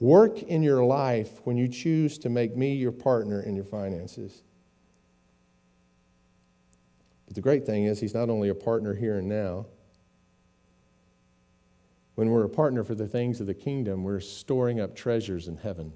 work 0.00 0.42
in 0.42 0.64
your 0.64 0.84
life 0.84 1.40
when 1.44 1.56
you 1.56 1.68
choose 1.68 2.18
to 2.18 2.28
make 2.28 2.56
me 2.56 2.74
your 2.74 2.90
partner 2.90 3.40
in 3.42 3.54
your 3.54 3.64
finances. 3.64 4.42
But 7.34 7.42
the 7.42 7.48
great 7.48 7.66
thing 7.66 7.86
is, 7.86 7.98
he's 7.98 8.14
not 8.14 8.30
only 8.30 8.48
a 8.48 8.54
partner 8.54 8.94
here 8.94 9.18
and 9.18 9.28
now. 9.28 9.66
When 12.14 12.30
we're 12.30 12.44
a 12.44 12.48
partner 12.48 12.84
for 12.84 12.94
the 12.94 13.08
things 13.08 13.40
of 13.40 13.48
the 13.48 13.54
kingdom, 13.54 14.04
we're 14.04 14.20
storing 14.20 14.78
up 14.78 14.94
treasures 14.94 15.48
in 15.48 15.56
heaven. 15.56 15.92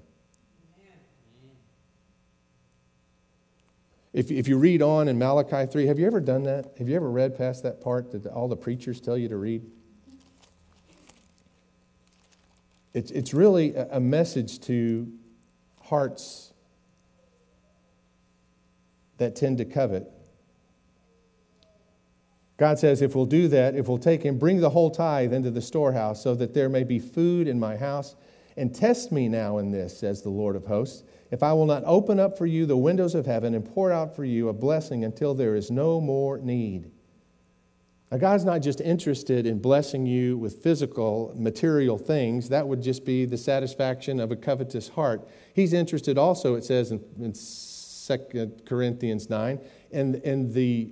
If, 4.11 4.29
if 4.31 4.49
you 4.49 4.57
read 4.57 4.81
on 4.81 5.07
in 5.07 5.17
Malachi 5.17 5.65
3, 5.65 5.85
have 5.85 5.97
you 5.97 6.07
ever 6.07 6.19
done 6.19 6.43
that? 6.43 6.73
Have 6.77 6.89
you 6.89 6.97
ever 6.97 7.09
read 7.09 7.37
past 7.37 7.63
that 7.63 7.79
part 7.79 8.11
that 8.11 8.25
all 8.25 8.49
the 8.49 8.57
preachers 8.57 8.99
tell 8.99 9.17
you 9.17 9.29
to 9.29 9.37
read? 9.37 9.63
It's, 12.93 13.11
it's 13.11 13.33
really 13.33 13.75
a 13.75 14.01
message 14.01 14.59
to 14.63 15.09
hearts 15.83 16.51
that 19.19 19.37
tend 19.37 19.59
to 19.59 19.63
covet. 19.63 20.11
God 22.59 22.77
says, 22.77 23.01
if 23.01 23.15
we'll 23.15 23.25
do 23.25 23.47
that, 23.47 23.75
if 23.75 23.87
we'll 23.87 23.97
take 23.97 24.25
and 24.25 24.37
bring 24.37 24.59
the 24.59 24.69
whole 24.69 24.91
tithe 24.91 25.33
into 25.33 25.49
the 25.49 25.61
storehouse 25.61 26.21
so 26.21 26.35
that 26.35 26.53
there 26.53 26.69
may 26.69 26.83
be 26.83 26.99
food 26.99 27.47
in 27.47 27.59
my 27.59 27.77
house, 27.77 28.15
and 28.57 28.75
test 28.75 29.11
me 29.11 29.29
now 29.29 29.57
in 29.57 29.71
this, 29.71 29.97
says 29.97 30.21
the 30.21 30.29
Lord 30.29 30.55
of 30.55 30.65
hosts 30.65 31.03
if 31.31 31.43
I 31.43 31.53
will 31.53 31.65
not 31.65 31.83
open 31.85 32.19
up 32.19 32.37
for 32.37 32.45
you 32.45 32.65
the 32.65 32.77
windows 32.77 33.15
of 33.15 33.25
heaven 33.25 33.53
and 33.53 33.63
pour 33.63 33.91
out 33.91 34.15
for 34.15 34.25
you 34.25 34.49
a 34.49 34.53
blessing 34.53 35.03
until 35.03 35.33
there 35.33 35.55
is 35.55 35.69
no 35.69 36.01
more 36.01 36.39
need. 36.39 36.91
Now, 38.11 38.17
God's 38.17 38.45
not 38.45 38.63
just 38.63 38.81
interested 38.81 39.45
in 39.45 39.59
blessing 39.59 40.07
you 40.07 40.35
with 40.37 40.63
physical, 40.63 41.31
material 41.37 41.99
things. 41.99 42.49
That 42.49 42.67
would 42.67 42.81
just 42.81 43.05
be 43.05 43.25
the 43.25 43.37
satisfaction 43.37 44.19
of 44.19 44.31
a 44.31 44.35
covetous 44.35 44.89
heart. 44.89 45.27
He's 45.53 45.73
interested 45.73 46.17
also, 46.17 46.55
it 46.55 46.63
says 46.63 46.91
in, 46.91 46.99
in 47.19 47.33
2 47.33 48.63
Corinthians 48.65 49.29
9, 49.29 49.59
in, 49.91 50.15
in 50.21 50.51
the 50.51 50.91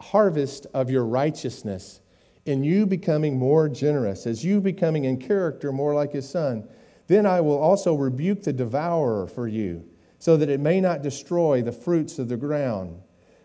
harvest 0.00 0.66
of 0.74 0.90
your 0.90 1.04
righteousness, 1.04 2.00
in 2.46 2.64
you 2.64 2.86
becoming 2.86 3.38
more 3.38 3.68
generous, 3.68 4.26
as 4.26 4.44
you 4.44 4.60
becoming 4.60 5.04
in 5.04 5.18
character 5.18 5.72
more 5.72 5.94
like 5.94 6.12
his 6.12 6.28
son. 6.28 6.66
Then 7.06 7.26
I 7.26 7.40
will 7.40 7.58
also 7.58 7.94
rebuke 7.94 8.42
the 8.42 8.52
devourer 8.52 9.26
for 9.26 9.48
you, 9.48 9.84
so 10.18 10.36
that 10.36 10.48
it 10.48 10.60
may 10.60 10.80
not 10.80 11.02
destroy 11.02 11.62
the 11.62 11.72
fruits 11.72 12.18
of 12.18 12.28
the 12.28 12.36
ground, 12.36 13.00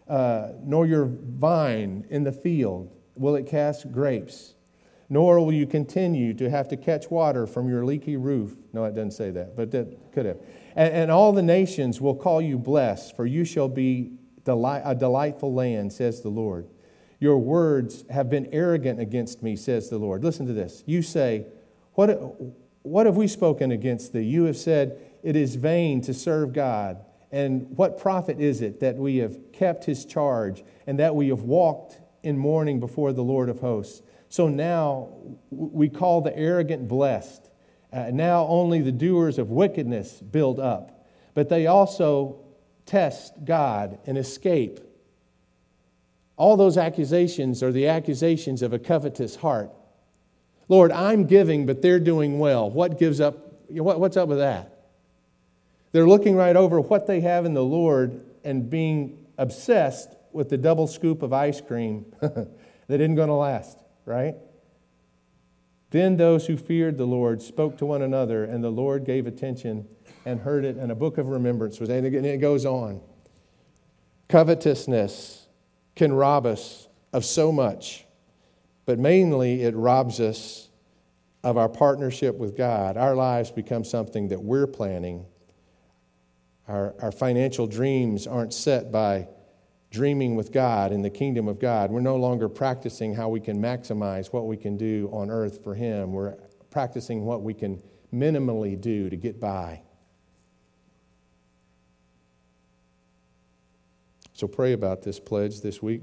uh, 0.07 0.49
nor 0.63 0.85
your 0.85 1.05
vine 1.05 2.05
in 2.09 2.23
the 2.23 2.31
field 2.31 2.91
will 3.15 3.35
it 3.35 3.47
cast 3.47 3.91
grapes, 3.91 4.55
nor 5.09 5.39
will 5.39 5.53
you 5.53 5.67
continue 5.67 6.33
to 6.33 6.49
have 6.49 6.67
to 6.69 6.77
catch 6.77 7.11
water 7.11 7.45
from 7.45 7.69
your 7.69 7.85
leaky 7.85 8.17
roof. 8.17 8.55
No, 8.73 8.85
it 8.85 8.95
doesn't 8.95 9.11
say 9.11 9.31
that, 9.31 9.55
but 9.55 9.71
that 9.71 10.11
could 10.11 10.25
have. 10.25 10.37
And, 10.75 10.93
and 10.93 11.11
all 11.11 11.31
the 11.31 11.43
nations 11.43 12.01
will 12.01 12.15
call 12.15 12.41
you 12.41 12.57
blessed, 12.57 13.15
for 13.15 13.25
you 13.25 13.45
shall 13.45 13.69
be 13.69 14.13
delight, 14.43 14.81
a 14.85 14.95
delightful 14.95 15.53
land, 15.53 15.93
says 15.93 16.21
the 16.21 16.29
Lord. 16.29 16.67
Your 17.19 17.37
words 17.37 18.03
have 18.09 18.29
been 18.29 18.49
arrogant 18.51 18.99
against 18.99 19.41
me, 19.41 19.55
says 19.55 19.89
the 19.89 19.97
Lord. 19.97 20.23
Listen 20.23 20.45
to 20.47 20.53
this. 20.53 20.83
You 20.85 21.01
say, 21.01 21.45
What, 21.93 22.35
what 22.81 23.05
have 23.05 23.15
we 23.15 23.27
spoken 23.27 23.71
against 23.71 24.13
thee? 24.13 24.23
You 24.23 24.43
have 24.43 24.57
said, 24.57 24.99
It 25.23 25.35
is 25.35 25.55
vain 25.55 26.01
to 26.01 26.13
serve 26.13 26.53
God. 26.53 26.97
And 27.31 27.75
what 27.77 27.97
profit 27.97 28.39
is 28.39 28.61
it 28.61 28.81
that 28.81 28.95
we 28.95 29.17
have 29.17 29.51
kept 29.53 29.85
his 29.85 30.05
charge 30.05 30.63
and 30.85 30.99
that 30.99 31.15
we 31.15 31.29
have 31.29 31.41
walked 31.41 31.99
in 32.21 32.37
mourning 32.37 32.79
before 32.79 33.11
the 33.13 33.23
Lord 33.23 33.49
of 33.49 33.59
hosts? 33.59 34.03
So 34.29 34.49
now 34.49 35.09
we 35.49 35.89
call 35.89 36.21
the 36.21 36.35
arrogant 36.37 36.87
blessed. 36.87 37.49
Uh, 37.91 38.09
now 38.11 38.45
only 38.47 38.81
the 38.81 38.91
doers 38.91 39.37
of 39.39 39.49
wickedness 39.49 40.19
build 40.19 40.59
up, 40.59 41.07
but 41.35 41.49
they 41.49 41.67
also 41.67 42.42
test 42.93 43.33
God 43.43 43.97
and 44.05 44.19
escape. 44.19 44.79
All 46.37 46.55
those 46.55 46.77
accusations 46.77 47.63
are 47.63 47.71
the 47.71 47.87
accusations 47.87 48.61
of 48.61 48.71
a 48.71 48.77
covetous 48.77 49.35
heart. 49.35 49.71
Lord, 50.69 50.91
I'm 50.91 51.25
giving, 51.25 51.65
but 51.65 51.81
they're 51.81 51.99
doing 51.99 52.37
well. 52.37 52.69
What 52.69 52.99
gives 52.99 53.19
up? 53.19 53.35
What's 53.67 54.15
up 54.15 54.29
with 54.29 54.37
that? 54.37 54.85
They're 55.91 56.07
looking 56.07 56.35
right 56.35 56.55
over 56.55 56.79
what 56.79 57.07
they 57.07 57.21
have 57.21 57.45
in 57.45 57.55
the 57.55 57.63
Lord 57.63 58.23
and 58.43 58.69
being 58.69 59.25
obsessed 59.39 60.09
with 60.31 60.49
the 60.49 60.57
double 60.59 60.85
scoop 60.85 61.23
of 61.23 61.33
ice 61.33 61.61
cream 61.61 62.05
that 62.21 62.47
isn't 62.87 63.15
going 63.15 63.29
to 63.29 63.33
last, 63.33 63.79
right? 64.05 64.35
Then 65.89 66.17
those 66.17 66.45
who 66.45 66.57
feared 66.57 66.99
the 66.99 67.07
Lord 67.07 67.41
spoke 67.41 67.79
to 67.79 67.87
one 67.87 68.03
another, 68.03 68.43
and 68.43 68.63
the 68.63 68.69
Lord 68.69 69.03
gave 69.03 69.25
attention 69.25 69.87
and 70.25 70.39
heard 70.39 70.65
it, 70.65 70.77
and 70.77 70.91
a 70.91 70.95
book 70.95 71.17
of 71.17 71.27
remembrance 71.27 71.79
was, 71.79 71.89
and 71.89 72.05
it 72.05 72.37
goes 72.39 72.65
on. 72.65 73.01
Covetousness 74.29 75.47
can 75.95 76.13
rob 76.13 76.45
us 76.45 76.87
of 77.11 77.25
so 77.25 77.51
much, 77.51 78.05
but 78.85 78.99
mainly 78.99 79.63
it 79.63 79.75
robs 79.75 80.19
us 80.19 80.69
of 81.43 81.57
our 81.57 81.69
partnership 81.69 82.35
with 82.35 82.55
God. 82.55 82.97
Our 82.97 83.15
lives 83.15 83.51
become 83.51 83.83
something 83.83 84.29
that 84.29 84.41
we're 84.41 84.67
planning. 84.67 85.25
Our, 86.67 86.95
our 87.01 87.11
financial 87.11 87.67
dreams 87.67 88.25
aren't 88.25 88.53
set 88.53 88.91
by 88.91 89.27
dreaming 89.91 90.35
with 90.35 90.51
God 90.51 90.91
in 90.91 91.01
the 91.01 91.09
kingdom 91.09 91.47
of 91.47 91.59
God. 91.59 91.91
We're 91.91 91.99
no 91.99 92.15
longer 92.15 92.49
practicing 92.49 93.13
how 93.13 93.29
we 93.29 93.39
can 93.39 93.61
maximize 93.61 94.33
what 94.33 94.47
we 94.47 94.57
can 94.57 94.77
do 94.77 95.09
on 95.11 95.29
earth 95.29 95.63
for 95.63 95.75
Him. 95.75 96.13
We're 96.13 96.35
practicing 96.71 97.25
what 97.25 97.43
we 97.43 97.53
can 97.53 97.81
minimally 98.11 98.79
do 98.79 99.09
to 99.09 99.15
get 99.15 99.39
by. 99.39 99.81
So 104.43 104.47
pray 104.49 104.73
about 104.73 105.03
this 105.03 105.21
pledge 105.21 105.61
this 105.61 105.81
week. 105.81 106.01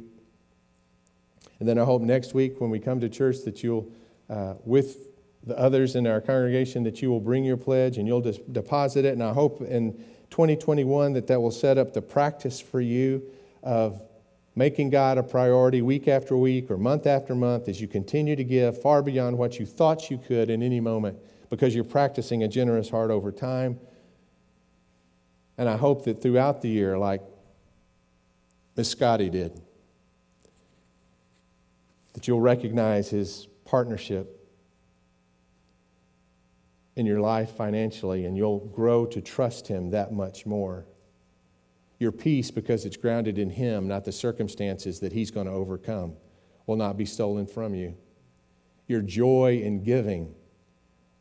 And 1.59 1.69
then 1.69 1.79
I 1.79 1.85
hope 1.85 2.01
next 2.01 2.33
week 2.33 2.59
when 2.59 2.71
we 2.71 2.81
come 2.81 2.99
to 3.01 3.09
church 3.11 3.43
that 3.45 3.63
you'll, 3.63 3.93
uh, 4.31 4.55
with 4.65 5.09
the 5.45 5.59
others 5.59 5.95
in 5.95 6.07
our 6.07 6.23
congregation, 6.23 6.83
that 6.85 7.03
you 7.03 7.11
will 7.11 7.21
bring 7.21 7.45
your 7.45 7.59
pledge 7.59 7.99
and 7.99 8.09
you'll 8.09 8.23
just 8.23 8.51
deposit 8.51 9.05
it. 9.05 9.13
And 9.13 9.23
I 9.23 9.35
hope 9.35 9.61
in 9.61 9.93
2021 10.31 11.13
that 11.13 11.27
that 11.27 11.39
will 11.39 11.51
set 11.51 11.77
up 11.77 11.93
the 11.93 12.01
practice 12.01 12.63
for 12.63 12.81
you 12.81 13.23
of 13.63 14.01
making 14.57 14.89
God 14.89 15.19
a 15.19 15.23
priority 15.23 15.83
week 15.83 16.09
after 16.09 16.35
week 16.35 16.71
or 16.71 16.79
month 16.79 17.07
after 17.07 17.35
month 17.35 17.69
as 17.69 17.79
you 17.79 17.89
continue 17.89 18.37
to 18.37 18.45
give 18.45 18.81
far 18.81 19.03
beyond 19.03 19.37
what 19.37 19.59
you 19.59 19.67
thought 19.67 20.11
you 20.11 20.17
could 20.17 20.49
in 20.49 20.63
any 20.63 20.81
moment 20.81 21.19
because 21.51 21.75
you're 21.75 21.85
practicing 21.85 22.43
a 22.43 22.49
generous 22.49 22.89
heart 22.89 23.11
over 23.11 23.31
time. 23.31 23.79
And 25.59 25.69
I 25.69 25.77
hope 25.77 26.07
that 26.07 26.23
throughout 26.23 26.63
the 26.63 26.71
year, 26.71 26.97
like 26.97 27.21
Miss 28.81 28.89
Scotty 28.89 29.29
did, 29.29 29.61
that 32.15 32.27
you'll 32.27 32.41
recognize 32.41 33.11
his 33.11 33.47
partnership 33.67 34.49
in 36.97 37.05
your 37.05 37.21
life 37.21 37.51
financially 37.51 38.25
and 38.25 38.39
you'll 38.39 38.61
grow 38.69 39.05
to 39.05 39.21
trust 39.21 39.69
him 39.69 39.91
that 39.91 40.15
much 40.15 40.47
more. 40.47 40.87
Your 41.99 42.11
peace, 42.11 42.51
because 42.51 42.87
it's 42.87 42.97
grounded 42.97 43.37
in 43.37 43.51
Him, 43.51 43.87
not 43.87 44.07
the 44.07 44.13
circumstances 44.13 44.99
that 45.01 45.13
He's 45.13 45.31
going 45.31 45.47
to 45.47 45.53
overcome, 45.53 46.15
will 46.67 46.77
not 46.77 46.97
be 46.97 47.05
stolen 47.05 47.47
from 47.47 47.75
you. 47.75 47.95
Your 48.89 49.03
joy 49.03 49.61
in 49.63 49.85
giving 49.85 50.35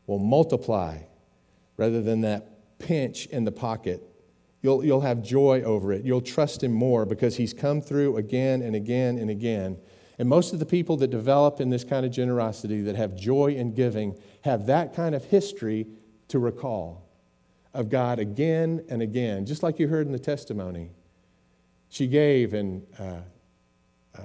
will 0.08 0.20
multiply 0.20 1.00
rather 1.76 2.02
than 2.02 2.22
that 2.22 2.80
pinch 2.80 3.26
in 3.26 3.44
the 3.44 3.52
pocket. 3.52 4.09
You'll, 4.62 4.84
you'll 4.84 5.02
have 5.02 5.22
joy 5.22 5.62
over 5.62 5.94
it. 5.94 6.04
You'll 6.04 6.22
trust 6.22 6.64
Him 6.64 6.74
more 6.74 7.06
because 7.06 7.38
He's 7.38 7.54
come 7.54 7.82
through 7.82 8.18
again 8.18 8.62
and 8.62 8.76
again 8.76 9.18
and 9.18 9.30
again. 9.30 9.78
And 10.18 10.28
most 10.28 10.52
of 10.52 10.60
the 10.60 10.66
people 10.66 10.98
that 10.98 11.10
develop 11.10 11.62
in 11.62 11.70
this 11.70 11.86
kind 11.86 12.06
of 12.06 12.12
generosity, 12.12 12.82
that 12.82 12.98
have 12.98 13.16
joy 13.16 13.54
in 13.54 13.74
giving, 13.74 14.16
have 14.44 14.66
that 14.66 14.94
kind 14.94 15.16
of 15.16 15.24
history 15.24 15.88
to 16.28 16.40
recall 16.40 17.10
of 17.74 17.90
God 17.90 18.20
again 18.20 18.84
and 18.90 19.02
again, 19.02 19.46
just 19.46 19.64
like 19.64 19.80
you 19.80 19.88
heard 19.88 20.08
in 20.08 20.12
the 20.12 20.20
testimony. 20.20 20.92
She 21.88 22.08
gave, 22.08 22.54
and 22.54 22.86
uh, 23.00 23.22
uh, 24.18 24.22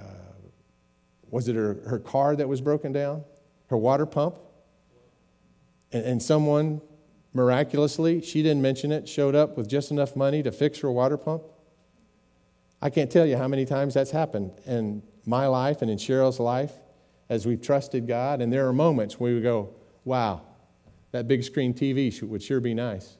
was 1.29 1.47
it 1.47 1.55
her, 1.55 1.79
her 1.87 1.99
car 1.99 2.35
that 2.35 2.47
was 2.47 2.59
broken 2.59 2.91
down? 2.91 3.23
Her 3.67 3.77
water 3.77 4.05
pump? 4.05 4.37
And, 5.91 6.05
and 6.05 6.21
someone 6.21 6.81
miraculously, 7.35 8.21
she 8.21 8.41
didn't 8.41 8.61
mention 8.61 8.91
it, 8.91 9.07
showed 9.07 9.35
up 9.35 9.57
with 9.57 9.67
just 9.67 9.91
enough 9.91 10.15
money 10.15 10.41
to 10.41 10.51
fix 10.51 10.79
her 10.79 10.91
water 10.91 11.17
pump? 11.17 11.43
I 12.81 12.89
can't 12.89 13.11
tell 13.11 13.25
you 13.25 13.37
how 13.37 13.47
many 13.47 13.65
times 13.65 13.93
that's 13.93 14.11
happened 14.11 14.51
in 14.65 15.03
my 15.25 15.47
life 15.47 15.81
and 15.81 15.91
in 15.91 15.97
Cheryl's 15.97 16.39
life 16.39 16.71
as 17.29 17.45
we've 17.45 17.61
trusted 17.61 18.07
God. 18.07 18.41
And 18.41 18.51
there 18.53 18.67
are 18.67 18.73
moments 18.73 19.19
where 19.19 19.33
we 19.33 19.41
go, 19.41 19.73
wow, 20.03 20.41
that 21.11 21.27
big 21.27 21.43
screen 21.43 21.73
TV 21.73 22.21
would 22.23 22.43
sure 22.43 22.59
be 22.59 22.73
nice. 22.73 23.17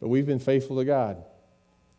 But 0.00 0.08
we've 0.08 0.26
been 0.26 0.40
faithful 0.40 0.76
to 0.78 0.84
God. 0.84 1.22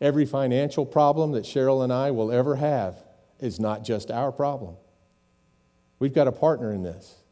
Every 0.00 0.26
financial 0.26 0.84
problem 0.84 1.32
that 1.32 1.44
Cheryl 1.44 1.82
and 1.82 1.92
I 1.92 2.10
will 2.10 2.30
ever 2.30 2.56
have 2.56 2.96
is 3.40 3.58
not 3.58 3.82
just 3.82 4.10
our 4.10 4.30
problem. 4.30 4.76
We've 5.98 6.12
got 6.12 6.28
a 6.28 6.32
partner 6.32 6.72
in 6.72 6.82
this. 6.82 7.23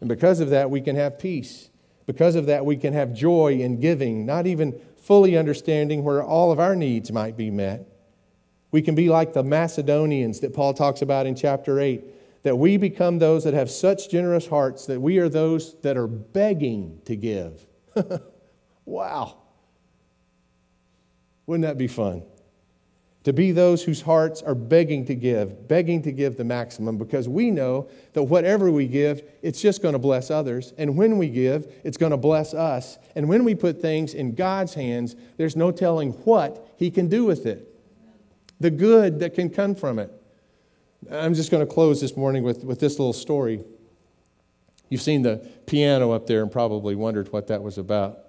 And 0.00 0.08
because 0.08 0.40
of 0.40 0.50
that, 0.50 0.70
we 0.70 0.80
can 0.80 0.96
have 0.96 1.18
peace. 1.18 1.70
Because 2.06 2.36
of 2.36 2.46
that, 2.46 2.64
we 2.64 2.76
can 2.76 2.92
have 2.92 3.12
joy 3.12 3.54
in 3.54 3.80
giving, 3.80 4.26
not 4.26 4.46
even 4.46 4.78
fully 4.96 5.36
understanding 5.36 6.04
where 6.04 6.22
all 6.22 6.52
of 6.52 6.60
our 6.60 6.76
needs 6.76 7.10
might 7.10 7.36
be 7.36 7.50
met. 7.50 7.86
We 8.70 8.82
can 8.82 8.94
be 8.94 9.08
like 9.08 9.32
the 9.32 9.42
Macedonians 9.42 10.40
that 10.40 10.52
Paul 10.54 10.74
talks 10.74 11.02
about 11.02 11.26
in 11.26 11.34
chapter 11.34 11.80
8, 11.80 12.04
that 12.42 12.56
we 12.56 12.76
become 12.76 13.18
those 13.18 13.44
that 13.44 13.54
have 13.54 13.70
such 13.70 14.08
generous 14.10 14.46
hearts 14.46 14.86
that 14.86 15.00
we 15.00 15.18
are 15.18 15.28
those 15.28 15.74
that 15.80 15.96
are 15.96 16.06
begging 16.06 17.00
to 17.04 17.16
give. 17.16 17.66
wow. 18.84 19.38
Wouldn't 21.46 21.66
that 21.66 21.78
be 21.78 21.88
fun? 21.88 22.22
To 23.26 23.32
be 23.32 23.50
those 23.50 23.82
whose 23.82 24.00
hearts 24.00 24.40
are 24.40 24.54
begging 24.54 25.04
to 25.06 25.14
give, 25.16 25.66
begging 25.66 26.00
to 26.02 26.12
give 26.12 26.36
the 26.36 26.44
maximum, 26.44 26.96
because 26.96 27.28
we 27.28 27.50
know 27.50 27.88
that 28.12 28.22
whatever 28.22 28.70
we 28.70 28.86
give, 28.86 29.20
it's 29.42 29.60
just 29.60 29.82
going 29.82 29.94
to 29.94 29.98
bless 29.98 30.30
others. 30.30 30.72
And 30.78 30.96
when 30.96 31.18
we 31.18 31.28
give, 31.28 31.66
it's 31.82 31.96
going 31.96 32.12
to 32.12 32.16
bless 32.16 32.54
us. 32.54 32.98
And 33.16 33.28
when 33.28 33.42
we 33.42 33.56
put 33.56 33.82
things 33.82 34.14
in 34.14 34.36
God's 34.36 34.74
hands, 34.74 35.16
there's 35.38 35.56
no 35.56 35.72
telling 35.72 36.12
what 36.22 36.72
He 36.76 36.88
can 36.88 37.08
do 37.08 37.24
with 37.24 37.46
it, 37.46 37.68
the 38.60 38.70
good 38.70 39.18
that 39.18 39.34
can 39.34 39.50
come 39.50 39.74
from 39.74 39.98
it. 39.98 40.12
I'm 41.10 41.34
just 41.34 41.50
going 41.50 41.66
to 41.66 41.74
close 41.74 42.00
this 42.00 42.16
morning 42.16 42.44
with, 42.44 42.62
with 42.62 42.78
this 42.78 42.96
little 43.00 43.12
story. 43.12 43.64
You've 44.88 45.02
seen 45.02 45.22
the 45.22 45.38
piano 45.66 46.12
up 46.12 46.28
there 46.28 46.42
and 46.42 46.52
probably 46.52 46.94
wondered 46.94 47.32
what 47.32 47.48
that 47.48 47.60
was 47.60 47.76
about. 47.76 48.20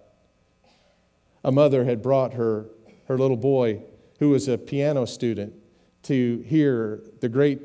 A 1.43 1.51
mother 1.51 1.85
had 1.85 2.01
brought 2.01 2.33
her 2.33 2.65
her 3.07 3.17
little 3.17 3.37
boy, 3.37 3.83
who 4.19 4.29
was 4.29 4.47
a 4.47 4.57
piano 4.57 5.05
student, 5.05 5.53
to 6.03 6.43
hear 6.47 7.01
the 7.19 7.29
great 7.29 7.61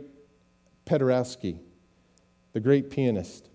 Paderewski, 0.84 1.58
the 2.52 2.60
great 2.60 2.90
pianist. 2.90 3.48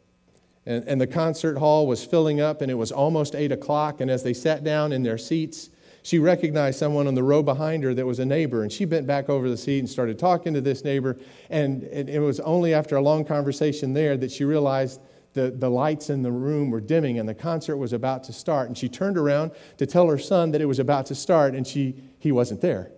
And, 0.65 0.83
and 0.87 0.99
the 0.99 1.07
concert 1.07 1.57
hall 1.57 1.87
was 1.87 2.03
filling 2.03 2.41
up, 2.41 2.61
and 2.61 2.71
it 2.71 2.75
was 2.75 2.91
almost 2.91 3.35
8 3.35 3.51
o'clock. 3.51 4.01
And 4.01 4.09
as 4.09 4.23
they 4.23 4.33
sat 4.33 4.63
down 4.63 4.91
in 4.91 5.03
their 5.03 5.17
seats, 5.17 5.69
she 6.03 6.19
recognized 6.19 6.79
someone 6.79 7.07
on 7.07 7.15
the 7.15 7.23
row 7.23 7.43
behind 7.43 7.83
her 7.83 7.93
that 7.93 8.05
was 8.05 8.19
a 8.19 8.25
neighbor, 8.25 8.63
and 8.63 8.71
she 8.71 8.85
bent 8.85 9.05
back 9.05 9.29
over 9.29 9.49
the 9.49 9.57
seat 9.57 9.79
and 9.79 9.89
started 9.89 10.17
talking 10.17 10.53
to 10.53 10.61
this 10.61 10.85
neighbor. 10.85 11.17
And 11.49 11.83
it 11.83 12.21
was 12.21 12.39
only 12.39 12.73
after 12.73 12.95
a 12.95 13.01
long 13.01 13.25
conversation 13.25 13.93
there 13.93 14.15
that 14.17 14.31
she 14.31 14.45
realized 14.45 15.01
the, 15.37 15.51
the 15.51 15.69
lights 15.69 16.09
in 16.09 16.23
the 16.23 16.31
room 16.31 16.71
were 16.71 16.81
dimming 16.81 17.19
and 17.19 17.29
the 17.29 17.35
concert 17.35 17.77
was 17.77 17.93
about 17.93 18.23
to 18.25 18.33
start. 18.33 18.67
And 18.67 18.77
she 18.77 18.89
turned 18.89 19.17
around 19.17 19.51
to 19.77 19.85
tell 19.85 20.09
her 20.09 20.17
son 20.17 20.51
that 20.51 20.61
it 20.61 20.65
was 20.65 20.79
about 20.79 21.05
to 21.05 21.15
start, 21.15 21.53
and 21.53 21.65
she, 21.65 21.95
he 22.17 22.31
wasn't 22.31 22.59
there. 22.59 22.91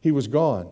He 0.00 0.12
was 0.12 0.28
gone. 0.28 0.70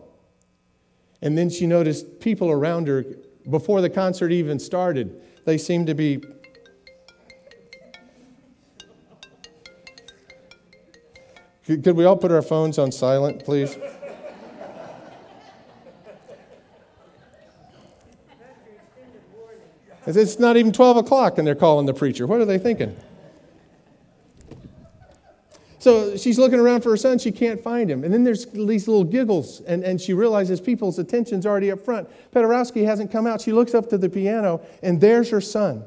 And 1.21 1.35
then 1.37 1.49
she 1.49 1.65
noticed 1.65 2.19
people 2.19 2.51
around 2.51 2.87
her 2.87 3.03
before 3.49 3.81
the 3.81 3.89
concert 3.89 4.31
even 4.31 4.59
started. 4.59 5.19
They 5.45 5.57
seemed 5.57 5.87
to 5.87 5.95
be 5.95 6.21
Could 11.65 11.95
we 11.95 12.03
all 12.03 12.17
put 12.17 12.31
our 12.31 12.41
phones 12.41 12.79
on 12.79 12.91
silent, 12.91 13.45
please? 13.45 13.77
It's 20.15 20.39
not 20.39 20.57
even 20.57 20.71
12 20.71 20.97
o'clock 20.97 21.37
and 21.37 21.47
they're 21.47 21.55
calling 21.55 21.85
the 21.85 21.93
preacher. 21.93 22.27
What 22.27 22.41
are 22.41 22.45
they 22.45 22.57
thinking? 22.57 22.95
So 25.79 26.17
she's 26.17 26.37
looking 26.37 26.59
around 26.59 26.81
for 26.81 26.89
her 26.89 26.97
son. 26.97 27.19
She 27.19 27.31
can't 27.31 27.61
find 27.61 27.89
him. 27.89 28.03
And 28.03 28.13
then 28.13 28.25
there's 28.25 28.45
these 28.47 28.87
little 28.87 29.05
giggles, 29.05 29.61
and, 29.61 29.81
and 29.83 29.99
she 29.99 30.13
realizes 30.13 30.59
people's 30.59 30.99
attention's 30.99 31.45
already 31.45 31.71
up 31.71 31.79
front. 31.79 32.09
Paderewski 32.33 32.83
hasn't 32.83 33.11
come 33.11 33.25
out. 33.25 33.39
She 33.39 33.53
looks 33.53 33.73
up 33.73 33.89
to 33.89 33.97
the 33.97 34.09
piano, 34.09 34.61
and 34.83 34.99
there's 34.99 35.29
her 35.29 35.39
son. 35.39 35.85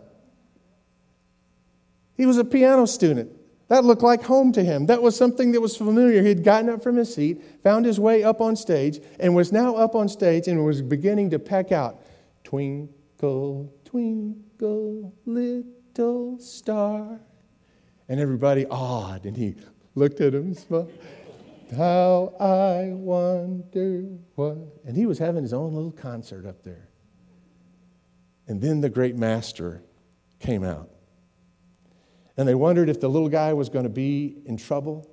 He 2.16 2.25
was 2.25 2.39
a 2.39 2.45
piano 2.45 2.87
student. 2.87 3.33
That 3.68 3.85
looked 3.85 4.03
like 4.03 4.23
home 4.23 4.53
to 4.53 4.64
him. 4.64 4.87
That 4.87 5.03
was 5.03 5.14
something 5.14 5.53
that 5.53 5.61
was 5.61 5.77
familiar. 5.77 6.23
He 6.23 6.29
had 6.29 6.45
gotten 6.45 6.70
up 6.70 6.83
from 6.83 6.97
his 6.97 7.14
seat, 7.14 7.43
found 7.62 7.85
his 7.85 8.01
way 8.01 8.23
up 8.23 8.41
on 8.41 8.57
stage, 8.57 9.01
and 9.20 9.35
was 9.35 9.53
now 9.53 9.77
up 9.77 9.95
on 9.95 10.09
stage 10.09 10.49
and 10.49 10.64
was 10.64 10.81
beginning 10.81 11.31
to 11.31 11.39
peck 11.39 11.70
out 11.70 12.01
Twinkle, 12.45 13.73
twinkle, 13.93 15.14
little 15.26 16.38
star. 16.38 17.20
And 18.09 18.18
everybody 18.18 18.66
awed, 18.66 19.26
and 19.26 19.36
he 19.36 19.55
looked 19.95 20.20
at 20.20 20.34
him, 20.34 20.47
and 20.47 20.57
smiled. 20.57 20.93
How 21.76 22.34
I 22.40 22.93
wonder 22.93 24.05
what. 24.34 24.59
And 24.84 24.97
he 24.97 25.07
was 25.07 25.18
having 25.18 25.43
his 25.43 25.53
own 25.53 25.74
little 25.74 25.93
concert 25.93 26.47
up 26.47 26.62
there. 26.62 26.88
And 28.47 28.61
then 28.61 28.80
the 28.80 28.90
great 28.90 29.16
master 29.16 29.82
came 30.40 30.64
out. 30.64 30.90
And 32.36 32.49
they 32.49 32.55
wondered 32.55 32.88
if 32.88 33.01
the 33.01 33.09
little 33.09 33.28
guy 33.28 33.53
was 33.53 33.68
going 33.68 33.84
to 33.84 33.90
be 33.90 34.43
in 34.47 34.57
trouble. 34.57 35.09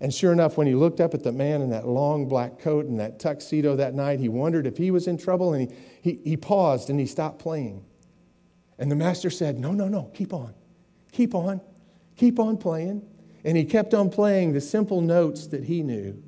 And 0.00 0.12
sure 0.12 0.32
enough, 0.32 0.56
when 0.56 0.66
he 0.66 0.74
looked 0.74 1.00
up 1.00 1.14
at 1.14 1.22
the 1.22 1.32
man 1.32 1.62
in 1.62 1.70
that 1.70 1.86
long 1.86 2.28
black 2.28 2.58
coat 2.58 2.86
and 2.86 2.98
that 2.98 3.18
tuxedo 3.18 3.76
that 3.76 3.94
night, 3.94 4.20
he 4.20 4.28
wondered 4.28 4.66
if 4.66 4.76
he 4.76 4.90
was 4.90 5.06
in 5.06 5.16
trouble. 5.16 5.54
And 5.54 5.70
he, 5.70 5.76
he, 6.02 6.20
he 6.30 6.36
paused 6.36 6.90
and 6.90 6.98
he 6.98 7.06
stopped 7.06 7.38
playing. 7.38 7.84
And 8.82 8.90
the 8.90 8.96
master 8.96 9.30
said, 9.30 9.60
No, 9.60 9.70
no, 9.70 9.86
no, 9.86 10.10
keep 10.12 10.34
on. 10.34 10.52
Keep 11.12 11.36
on. 11.36 11.60
Keep 12.16 12.40
on 12.40 12.56
playing. 12.56 13.06
And 13.44 13.56
he 13.56 13.64
kept 13.64 13.94
on 13.94 14.10
playing 14.10 14.54
the 14.54 14.60
simple 14.60 15.00
notes 15.00 15.46
that 15.46 15.62
he 15.62 15.84
knew. 15.84 16.20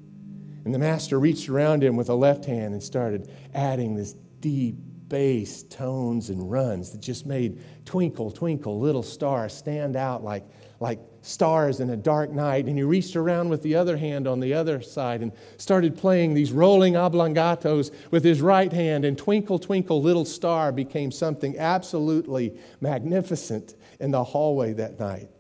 And 0.65 0.73
the 0.73 0.79
master 0.79 1.19
reached 1.19 1.49
around 1.49 1.83
him 1.83 1.97
with 1.97 2.11
a 2.11 2.15
left 2.15 2.45
hand 2.45 2.73
and 2.73 2.81
started 2.81 3.29
adding 3.55 3.97
this 3.97 4.13
deep 4.39 4.77
bass 5.09 5.65
tones 5.65 6.31
and 6.31 6.49
runs 6.49 6.93
that 6.93 7.01
just 7.01 7.27
made 7.27 7.61
Twinkle, 7.85 8.31
Twinkle, 8.31 8.79
Little 8.79 9.03
Star 9.03 9.49
stand 9.49 9.97
out 9.97 10.23
like, 10.23 10.45
like 10.85 11.01
stars 11.23 11.81
in 11.81 11.89
a 11.89 11.97
dark 11.97 12.31
night. 12.31 12.67
And 12.67 12.77
he 12.77 12.83
reached 12.83 13.17
around 13.17 13.49
with 13.49 13.63
the 13.63 13.75
other 13.75 13.97
hand 13.97 14.29
on 14.29 14.39
the 14.39 14.53
other 14.53 14.83
side 14.83 15.23
and 15.23 15.33
started 15.57 15.97
playing 15.97 16.35
these 16.35 16.53
rolling 16.53 16.93
obligatos 16.93 17.91
with 18.11 18.23
his 18.23 18.43
right 18.43 18.71
hand. 18.71 19.07
And 19.07 19.17
Twinkle, 19.17 19.59
Twinkle, 19.59 20.03
Little 20.03 20.27
Star 20.27 20.73
became 20.73 21.11
something 21.11 21.59
absolutely 21.59 22.55
magnificent 22.83 23.77
in 23.99 24.11
the 24.11 24.23
hallway 24.23 24.75
that 24.75 25.01
night. 25.01 25.31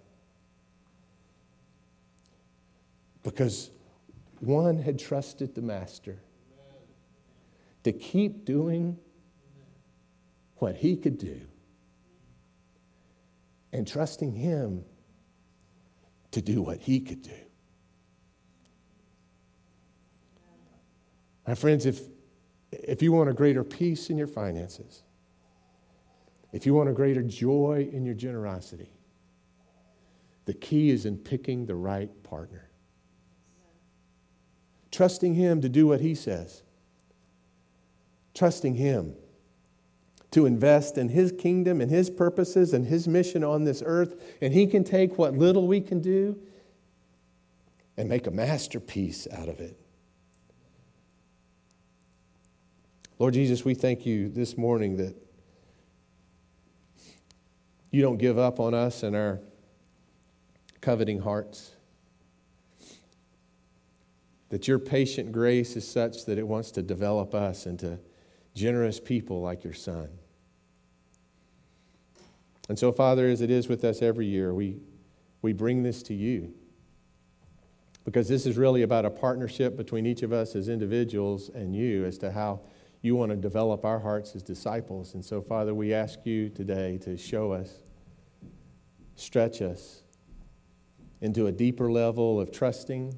Because 3.23 3.71
one 4.41 4.79
had 4.79 4.99
trusted 4.99 5.55
the 5.55 5.61
Master 5.61 6.17
to 7.83 7.93
keep 7.93 8.47
doing 8.47 8.97
what 10.57 10.75
he 10.75 10.97
could 10.97 11.19
do 11.19 11.39
and 13.75 13.87
trusting 13.87 14.33
him 14.33 14.87
to 16.35 16.43
do 16.43 16.63
what 16.63 16.79
he 16.79 17.01
could 17.01 17.23
do. 17.23 17.31
My 21.47 21.55
friends, 21.55 21.87
if, 21.87 22.01
if 22.73 23.03
you 23.03 23.13
want 23.13 23.31
a 23.31 23.33
greater 23.33 23.65
peace 23.65 24.11
in 24.11 24.19
your 24.19 24.27
finances, 24.27 25.03
if 26.53 26.67
you 26.67 26.75
want 26.75 26.89
a 26.89 26.93
greater 26.93 27.23
joy 27.23 27.89
in 27.93 28.05
your 28.05 28.15
generosity, 28.15 28.91
the 30.45 30.55
key 30.55 30.91
is 30.91 31.07
in 31.07 31.19
picking 31.19 31.67
the 31.67 31.75
right 31.75 32.11
partner. 32.23 32.71
Trusting 34.91 35.35
Him 35.35 35.61
to 35.61 35.69
do 35.69 35.87
what 35.87 36.01
He 36.01 36.15
says. 36.15 36.63
Trusting 38.35 38.75
Him 38.75 39.15
to 40.35 40.47
invest 40.47 40.99
in 40.99 41.09
His 41.09 41.31
kingdom 41.31 41.81
and 41.81 41.89
His 41.89 42.11
purposes 42.11 42.75
and 42.75 42.85
His 42.85 43.07
mission 43.07 43.45
on 43.45 43.63
this 43.63 43.85
earth. 43.87 44.21
And 44.43 44.53
He 44.53 44.67
can 44.67 44.83
take 44.83 45.17
what 45.17 45.35
little 45.35 45.69
we 45.69 45.81
can 45.81 46.01
do 46.01 46.37
and 47.97 48.09
make 48.09 48.27
a 48.27 48.33
masterpiece 48.33 49.29
out 49.33 49.49
of 49.49 49.61
it. 49.61 49.79
Lord 53.21 53.35
Jesus, 53.35 53.65
we 53.65 53.75
thank 53.75 54.05
you 54.05 54.29
this 54.29 54.59
morning 54.59 54.97
that 54.97 55.15
you 57.93 58.03
don't 58.03 58.19
give 58.19 58.37
up 58.37 58.59
on 58.59 58.75
us 58.75 59.05
and 59.05 59.15
our 59.15 59.39
coveting 60.81 61.21
hearts. 61.21 61.71
That 64.49 64.67
your 64.67 64.81
patient 64.81 65.31
grace 65.31 65.77
is 65.77 65.89
such 65.89 66.25
that 66.25 66.39
it 66.39 66.47
wants 66.49 66.73
to 66.73 66.83
develop 66.83 67.37
us 67.37 67.67
into 67.67 68.01
generous 68.53 68.99
people 68.99 69.41
like 69.41 69.63
your 69.63 69.75
Son. 69.75 70.09
And 72.69 72.79
so, 72.79 72.93
Father, 72.93 73.29
as 73.29 73.41
it 73.41 73.51
is 73.51 73.69
with 73.69 73.85
us 73.85 74.01
every 74.01 74.27
year, 74.27 74.55
we, 74.55 74.79
we 75.43 75.53
bring 75.53 75.83
this 75.83 76.03
to 76.05 76.15
you 76.15 76.55
because 78.05 78.29
this 78.29 78.47
is 78.47 78.57
really 78.57 78.83
about 78.83 79.05
a 79.05 79.11
partnership 79.11 79.77
between 79.77 80.07
each 80.07 80.23
of 80.23 80.33
us 80.33 80.55
as 80.55 80.69
individuals 80.69 81.51
and 81.55 81.75
you 81.75 82.05
as 82.05 82.19
to 82.19 82.31
how 82.31 82.61
you 83.03 83.17
want 83.17 83.31
to 83.31 83.37
develop 83.37 83.85
our 83.85 83.99
hearts 83.99 84.35
as 84.35 84.43
disciples. 84.43 85.15
And 85.15 85.25
so, 85.25 85.43
Father, 85.43 85.75
we 85.75 85.93
ask 85.93 86.21
you 86.25 86.49
today 86.49 86.99
to 86.99 87.17
show 87.17 87.53
us, 87.53 87.71
stretch 89.17 89.61
us 89.61 90.03
into 91.21 91.47
a 91.47 91.53
deeper 91.53 91.91
level 91.91 92.41
of 92.41 92.51
trusting, 92.51 93.15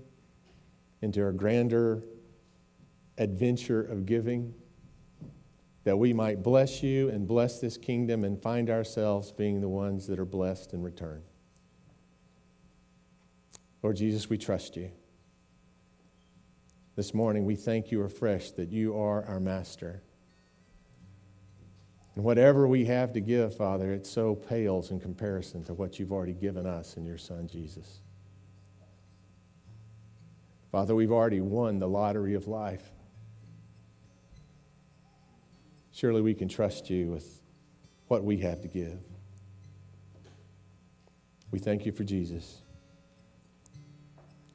into 1.03 1.27
a 1.27 1.33
grander 1.33 2.03
adventure 3.19 3.83
of 3.83 4.07
giving 4.07 4.55
that 5.87 5.97
we 5.97 6.13
might 6.13 6.43
bless 6.43 6.83
you 6.83 7.11
and 7.11 7.29
bless 7.29 7.61
this 7.61 7.77
kingdom 7.77 8.25
and 8.25 8.43
find 8.43 8.71
ourselves 8.71 9.31
being 9.31 9.61
the 9.61 9.69
ones 9.69 10.05
that 10.09 10.19
are 10.19 10.25
blessed 10.25 10.73
in 10.75 10.83
return. 10.83 11.23
Lord 13.85 13.95
Jesus, 13.95 14.29
we 14.29 14.37
trust 14.37 14.77
you. 14.77 14.91
This 16.97 17.15
morning, 17.15 17.45
we 17.45 17.55
thank 17.55 17.93
you 17.93 18.03
afresh 18.03 18.51
that 18.51 18.73
you 18.73 18.99
are 18.99 19.25
our 19.27 19.39
master. 19.39 20.03
And 22.17 22.25
whatever 22.25 22.67
we 22.67 22.85
have 22.87 23.13
to 23.13 23.21
give, 23.21 23.57
Father, 23.57 23.93
it 23.93 24.09
so 24.09 24.35
pales 24.35 24.91
in 24.91 24.99
comparison 24.99 25.63
to 25.67 25.75
what 25.75 26.01
you've 26.01 26.11
already 26.11 26.35
given 26.35 26.67
us 26.67 26.97
in 26.97 27.07
your 27.07 27.19
Son, 27.19 27.47
Jesus. 27.47 28.01
Father, 30.73 30.97
we've 30.97 31.13
already 31.13 31.43
won 31.43 31.79
the 31.79 31.89
lottery 31.89 32.35
of 32.35 32.49
life. 32.49 32.91
Surely 35.97 36.21
we 36.21 36.35
can 36.35 36.47
trust 36.47 36.91
you 36.91 37.07
with 37.07 37.41
what 38.09 38.23
we 38.23 38.37
have 38.37 38.61
to 38.61 38.69
give. 38.69 38.99
We 41.51 41.59
thank 41.59 41.87
you 41.87 41.93
for 41.93 42.05
Jesus. 42.05 42.61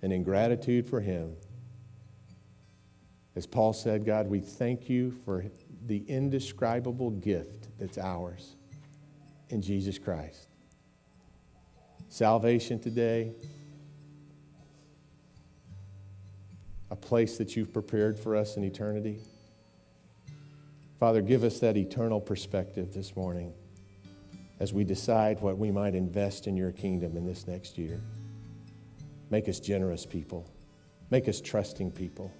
And 0.03 0.13
in 0.13 0.21
gratitude 0.21 0.87
for 0.87 1.01
him, 1.01 1.35
as 3.35 3.47
Paul 3.47 3.73
said, 3.73 4.05
God, 4.05 4.27
we 4.27 4.39
thank 4.39 4.87
you 4.87 5.09
for 5.25 5.43
the 5.87 6.03
indescribable 6.07 7.09
gift 7.09 7.69
that's 7.79 7.97
ours 7.97 8.55
in 9.49 9.63
Jesus 9.63 9.97
Christ. 9.97 10.47
Salvation 12.07 12.79
today, 12.79 13.31
a 16.91 16.95
place 16.95 17.39
that 17.39 17.55
you've 17.55 17.73
prepared 17.73 18.19
for 18.19 18.35
us 18.35 18.57
in 18.57 18.63
eternity. 18.63 19.17
Father, 21.01 21.23
give 21.23 21.43
us 21.43 21.57
that 21.61 21.77
eternal 21.77 22.21
perspective 22.21 22.93
this 22.93 23.15
morning 23.15 23.51
as 24.59 24.71
we 24.71 24.83
decide 24.83 25.41
what 25.41 25.57
we 25.57 25.71
might 25.71 25.95
invest 25.95 26.45
in 26.45 26.55
your 26.55 26.71
kingdom 26.71 27.17
in 27.17 27.25
this 27.25 27.47
next 27.47 27.75
year. 27.75 27.99
Make 29.31 29.49
us 29.49 29.59
generous 29.59 30.05
people, 30.05 30.47
make 31.09 31.27
us 31.27 31.41
trusting 31.41 31.93
people. 31.93 32.31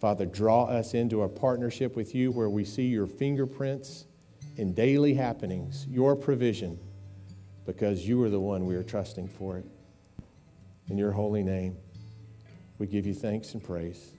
Father, 0.00 0.26
draw 0.26 0.64
us 0.64 0.94
into 0.94 1.22
a 1.22 1.28
partnership 1.28 1.94
with 1.94 2.16
you 2.16 2.32
where 2.32 2.50
we 2.50 2.64
see 2.64 2.88
your 2.88 3.06
fingerprints 3.06 4.06
in 4.56 4.74
daily 4.74 5.14
happenings, 5.14 5.86
your 5.88 6.16
provision, 6.16 6.80
because 7.64 8.08
you 8.08 8.20
are 8.24 8.28
the 8.28 8.40
one 8.40 8.66
we 8.66 8.74
are 8.74 8.82
trusting 8.82 9.28
for 9.28 9.56
it. 9.56 9.66
In 10.88 10.98
your 10.98 11.12
holy 11.12 11.44
name, 11.44 11.76
we 12.78 12.88
give 12.88 13.06
you 13.06 13.14
thanks 13.14 13.54
and 13.54 13.62
praise. 13.62 14.17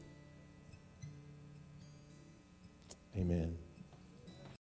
Amen. 3.18 3.59